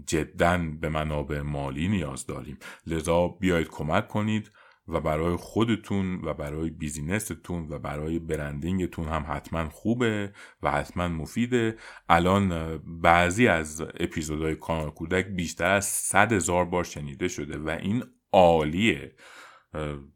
جدا 0.05 0.57
به 0.81 0.89
منابع 0.89 1.41
مالی 1.41 1.87
نیاز 1.87 2.25
داریم. 2.25 2.57
لذا 2.87 3.27
بیاید 3.27 3.67
کمک 3.67 4.07
کنید 4.07 4.51
و 4.89 4.99
برای 4.99 5.35
خودتون 5.35 6.21
و 6.25 6.33
برای 6.33 6.69
business 6.69 7.41
تون 7.41 7.67
و 7.69 7.79
برای 7.79 8.19
branding 8.19 8.83
تون 8.83 9.07
هم 9.07 9.25
حتما 9.27 9.69
خوبه 9.69 10.33
و 10.61 10.71
حتما 10.71 11.07
مفیده. 11.07 11.77
الان 12.09 12.77
بعضی 13.01 13.47
از 13.47 13.81
اپیزودهای 13.81 14.55
کانال 14.55 14.89
کودک 14.89 15.25
بیشتر 15.25 15.71
از 15.71 15.85
صد 15.85 16.33
هزار 16.33 16.65
بار 16.65 16.83
شنیده 16.83 17.27
شده 17.27 17.57
و 17.57 17.69
این 17.69 18.03
عالیه. 18.31 19.15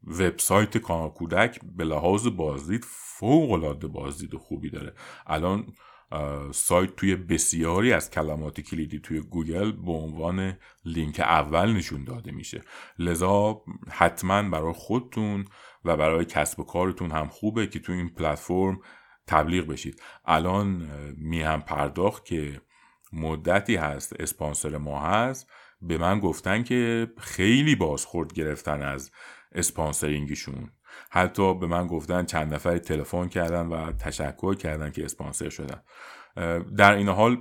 وبسایت 0.08 0.78
کانال 0.78 1.10
کودک 1.10 1.60
به 1.76 1.84
لحاظ 1.84 2.28
بازدید 2.28 2.86
فوق 2.88 3.52
العاده 3.52 3.88
بازدید 3.88 4.36
خوبی 4.36 4.70
داره. 4.70 4.94
الان 5.28 5.74
سایت 6.52 6.96
توی 6.96 7.16
بسیاری 7.16 7.94
از 7.94 8.12
کلمات 8.12 8.62
کلیدی 8.62 9.00
توی 9.00 9.20
گوگل 9.20 9.72
به 9.72 9.92
عنوان 9.92 10.58
لینک 10.86 11.20
اول 11.20 11.74
نشون 11.74 12.04
داده 12.04 12.32
میشه. 12.32 12.62
لذا 13.00 13.62
حتما 13.90 14.50
برای 14.50 14.74
خودتون 14.74 15.46
و 15.86 15.98
برای 15.98 16.26
کسب 16.26 16.60
و 16.60 16.64
کارتون 16.64 17.12
هم 17.12 17.28
خوبه 17.28 17.68
که 17.68 17.80
توی 17.80 17.96
این 17.96 18.10
پلتفرم 18.10 18.80
تبلیغ 19.28 19.68
بشید. 19.68 20.02
الان 20.26 20.90
میهم 21.18 21.62
پرداخت 21.62 22.26
که 22.26 22.62
مدتی 23.14 23.76
هست 23.76 24.14
اسپانسر 24.20 24.78
ما 24.78 25.00
هست. 25.00 25.50
به 25.82 25.98
من 25.98 26.20
گفتن 26.20 26.64
که 26.64 27.08
خیلی 27.18 27.76
بازخورد 27.76 28.34
گرفتن 28.34 28.82
از 28.82 29.12
sponsoring 29.56 30.39
شون 30.39 30.72
حتی 31.10 31.54
به 31.54 31.68
من 31.68 31.88
گفتن 31.88 32.26
چند 32.26 32.54
نفر 32.54 32.78
تلفن 32.78 33.28
کردن 33.28 33.68
و 33.68 33.92
تشکر 33.92 34.56
کردن 34.56 34.92
که 34.92 35.06
اسپانسر 35.06 35.50
شدن. 35.50 35.82
در 36.78 36.94
این 36.94 37.10
حال 37.10 37.38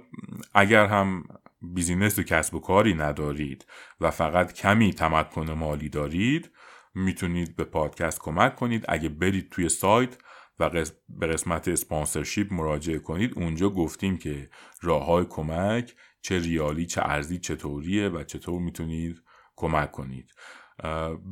اگر 0.54 0.86
هم 0.86 1.24
بیزینس 1.62 2.18
و 2.18 2.22
کسب 2.22 2.54
و 2.54 2.60
کاری 2.60 2.94
ندارید 2.94 3.66
و 4.00 4.10
فقط 4.10 4.52
کمی 4.52 4.94
تمکن 4.94 5.50
مالی 5.50 5.88
دارید 5.88 6.50
می‌تونید 6.94 7.56
به 7.56 7.64
پادکست 7.64 8.20
کمک 8.20 8.56
کنید. 8.56 8.84
اگه 8.88 9.08
برید 9.08 9.50
توی 9.50 9.68
سایت 9.68 10.16
و 10.58 10.70
به 11.08 11.26
قسمت 11.26 11.68
sponsorship 11.68 12.53
مراجعه 12.52 12.98
کنید 12.98 13.32
اونجا 13.36 13.70
گفتیم 13.70 14.16
که 14.16 14.50
راه 14.82 15.04
های 15.04 15.24
کمک 15.24 15.94
چه 16.22 16.38
ریالی 16.38 16.86
چه 16.86 17.00
ارزی 17.04 17.38
چطوریه 17.38 18.08
و 18.08 18.24
چطور 18.24 18.60
می‌تونید 18.60 19.22
کمک 19.56 19.92
کنید. 19.92 20.30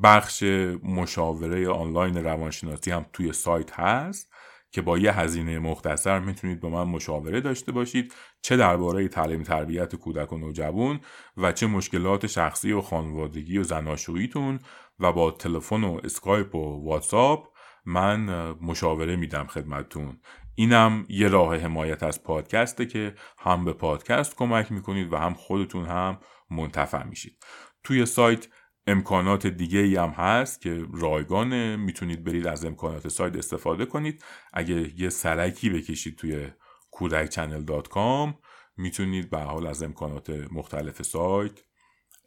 بخش 0.03 0.43
مشاوره 0.83 1.69
آنلاین 1.69 2.17
روانشناسی 2.25 2.91
هم 2.91 3.07
توی 3.13 3.33
سایت 3.33 3.81
هست 3.81 4.33
که 4.73 4.83
با 4.83 4.99
یه 4.99 5.21
هزینه 5.21 5.59
مختصر 5.59 6.19
می‌تونید 6.19 6.61
با 6.61 6.69
من 6.69 6.85
مشاوره 6.85 7.41
داشته 7.41 7.73
باشید 7.73 8.15
چه 8.43 8.57
درباره 8.57 9.09
تعلیم 9.09 9.43
تربیت 9.43 9.95
کودک 9.95 10.33
و 10.33 10.39
نوجوان 10.39 11.01
و 11.37 11.53
چه 11.53 11.67
مشکلات 11.67 12.27
شخصی 12.27 12.73
و 12.73 12.81
خانوادگی 12.81 13.59
و 13.59 13.63
زناشوییتون 13.63 14.59
و 15.01 15.13
با 15.13 15.31
تلفن 15.31 15.85
و 15.85 16.01
اسکایپ 16.05 16.55
و 16.55 16.85
واتساپ 16.85 17.49
من 17.85 18.51
مشاوره 18.61 19.17
میدم 19.17 19.47
خدمتتون. 19.47 20.21
اینم 20.55 21.07
یه 21.09 21.29
راه 21.29 21.57
حمایت 21.57 22.03
از 22.03 22.23
پادکسته 22.23 22.87
که 22.87 23.15
هم 23.39 23.65
به 23.65 23.73
پادکست 23.73 24.37
کمک 24.37 24.73
می‌کنید 24.73 25.13
و 25.13 25.17
هم 25.17 25.35
خودتون 25.35 25.87
هم 25.87 26.19
منتفع 26.51 27.03
میشید. 27.03 27.45
توی 27.85 28.07
سایت 28.07 28.49
امکانات 28.91 29.47
دیگه 29.47 29.79
ای 29.79 29.97
هم 29.97 30.09
هست 30.09 30.61
که 30.61 30.87
رایگانه 30.93 31.77
می‌تونید 31.77 32.25
برید 32.25 32.47
از 32.47 32.65
امکانات 32.65 33.09
سایت 33.09 33.37
استفاده 33.37 33.87
کنید. 33.87 34.25
اگه 34.53 35.01
یه 35.01 35.09
سرکی 35.09 35.71
بکشید 35.71 36.17
توی 36.17 36.49
کودکچنل.com 36.91 38.35
می‌تونید 38.77 39.31
به 39.31 39.39
حال 39.39 39.67
از 39.67 39.83
امکانات 39.83 40.31
مختلف 40.31 41.03
سایت 41.03 41.61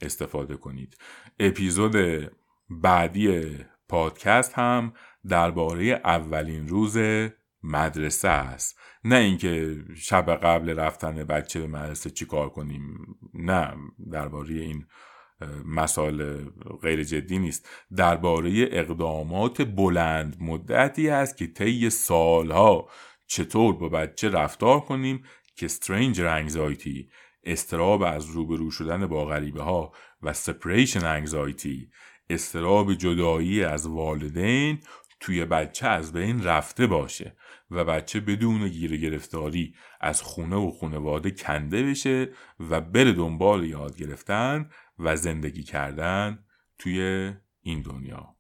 استفاده 0.02 0.58
کنید. 0.58 0.98
اپیزود 1.40 1.96
بعدی 2.70 3.58
پادکست 3.90 4.54
هم 4.54 4.94
درباره 5.28 5.86
اولین 5.86 6.68
روز 6.68 6.98
مدرسه 7.64 8.28
است. 8.28 8.80
نه 9.04 9.16
اینکه 9.16 9.84
شب 9.96 10.36
قبل 10.36 10.80
رفتن 10.80 11.24
بچه 11.24 11.60
به 11.60 11.68
مدرسه 11.68 12.10
چیکار 12.10 12.50
کنیم. 12.50 13.16
نه 13.34 13.74
درباره 14.12 14.56
این 14.56 14.86
مسائل 15.66 16.46
غیر 16.82 17.04
جدی 17.04 17.40
نیست. 17.40 17.70
درباره 17.96 18.52
اقدامات 18.72 19.62
بلند 19.62 20.38
مدتی 20.40 21.10
است 21.10 21.38
که 21.38 21.48
طی 21.48 21.90
سالها 21.90 22.90
چطور 23.28 23.74
با 23.74 23.90
بچه 23.90 24.30
رفتار 24.30 24.80
کنیم 24.80 25.24
که 25.56 25.66
استرینجر 25.66 26.28
انگزایتی 26.28 27.10
استراب 27.44 28.02
از 28.02 28.26
روبرو 28.26 28.72
شدن 28.72 29.08
با 29.08 29.26
غریبه 29.26 29.64
ها 29.64 29.92
و 30.22 30.34
سپریشن 30.34 31.06
انگزایتی 31.06 31.90
استراب 32.30 32.94
جدایی 32.94 33.64
از 33.64 33.88
والدین 33.88 34.80
توی 35.20 35.46
بچه 35.46 35.88
از 35.88 36.14
بین 36.14 36.44
رفته 36.44 36.88
باشه 36.88 37.36
و 37.72 37.86
بچه 37.86 38.20
بدون 38.20 38.68
گیر 38.68 38.98
گرفتاری 38.98 39.76
از 40.02 40.22
خونه 40.22 40.56
و 40.56 40.72
خونواده 40.72 41.32
کنده 41.32 41.84
بشه 41.84 42.30
و 42.60 42.82
بره 42.82 43.12
دنبال 43.12 43.64
یاد 43.64 43.98
گرفتن 43.98 44.70
و 45.00 45.16
زندگی 45.16 45.64
کردن 45.64 46.46
توی 46.80 47.32
این 47.62 47.82
دنیا. 47.82 48.36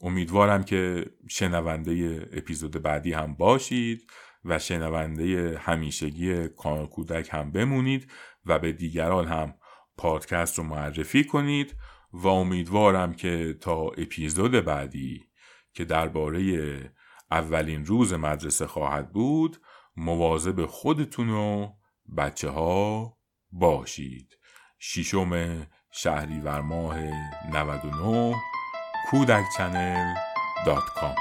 امیدوارم 0.00 0.64
که 0.64 1.06
شنونده 1.28 2.28
اپیزود 2.32 2.82
بعدی 2.82 3.12
هم 3.12 3.34
باشید 3.34 4.10
و 4.44 4.58
شنونده 4.58 5.58
همیشگی 5.58 6.48
کانال 6.48 6.86
کودک 6.86 7.28
هم 7.32 7.52
بمونید 7.52 8.10
و 8.46 8.58
به 8.58 8.72
دیگران 8.72 9.26
هم 9.26 9.54
پادکست 9.96 10.58
رو 10.58 10.64
معرفی 10.64 11.24
کنید 11.24 11.76
و 12.12 12.28
امیدوارم 12.28 13.14
که 13.14 13.58
تا 13.60 13.80
اپیزود 13.80 14.52
بعدی 14.52 15.24
که 15.72 15.84
درباره 15.84 16.94
اولین 17.30 17.84
روز 17.84 18.12
مدرسه 18.12 18.66
خواهد 18.66 19.12
بود 19.12 19.60
مواظب 19.96 20.66
خودتون 20.66 21.30
و 21.30 21.72
بچه 22.16 22.48
ها 22.48 23.18
باشید. 23.52 24.38
شیشم 24.86 25.62
شهریور 25.90 26.60
ماه 26.60 26.96
99 27.52 28.34
کودک 29.10 29.44
channel 29.56 30.14
dot 30.66 30.84
com. 30.84 31.14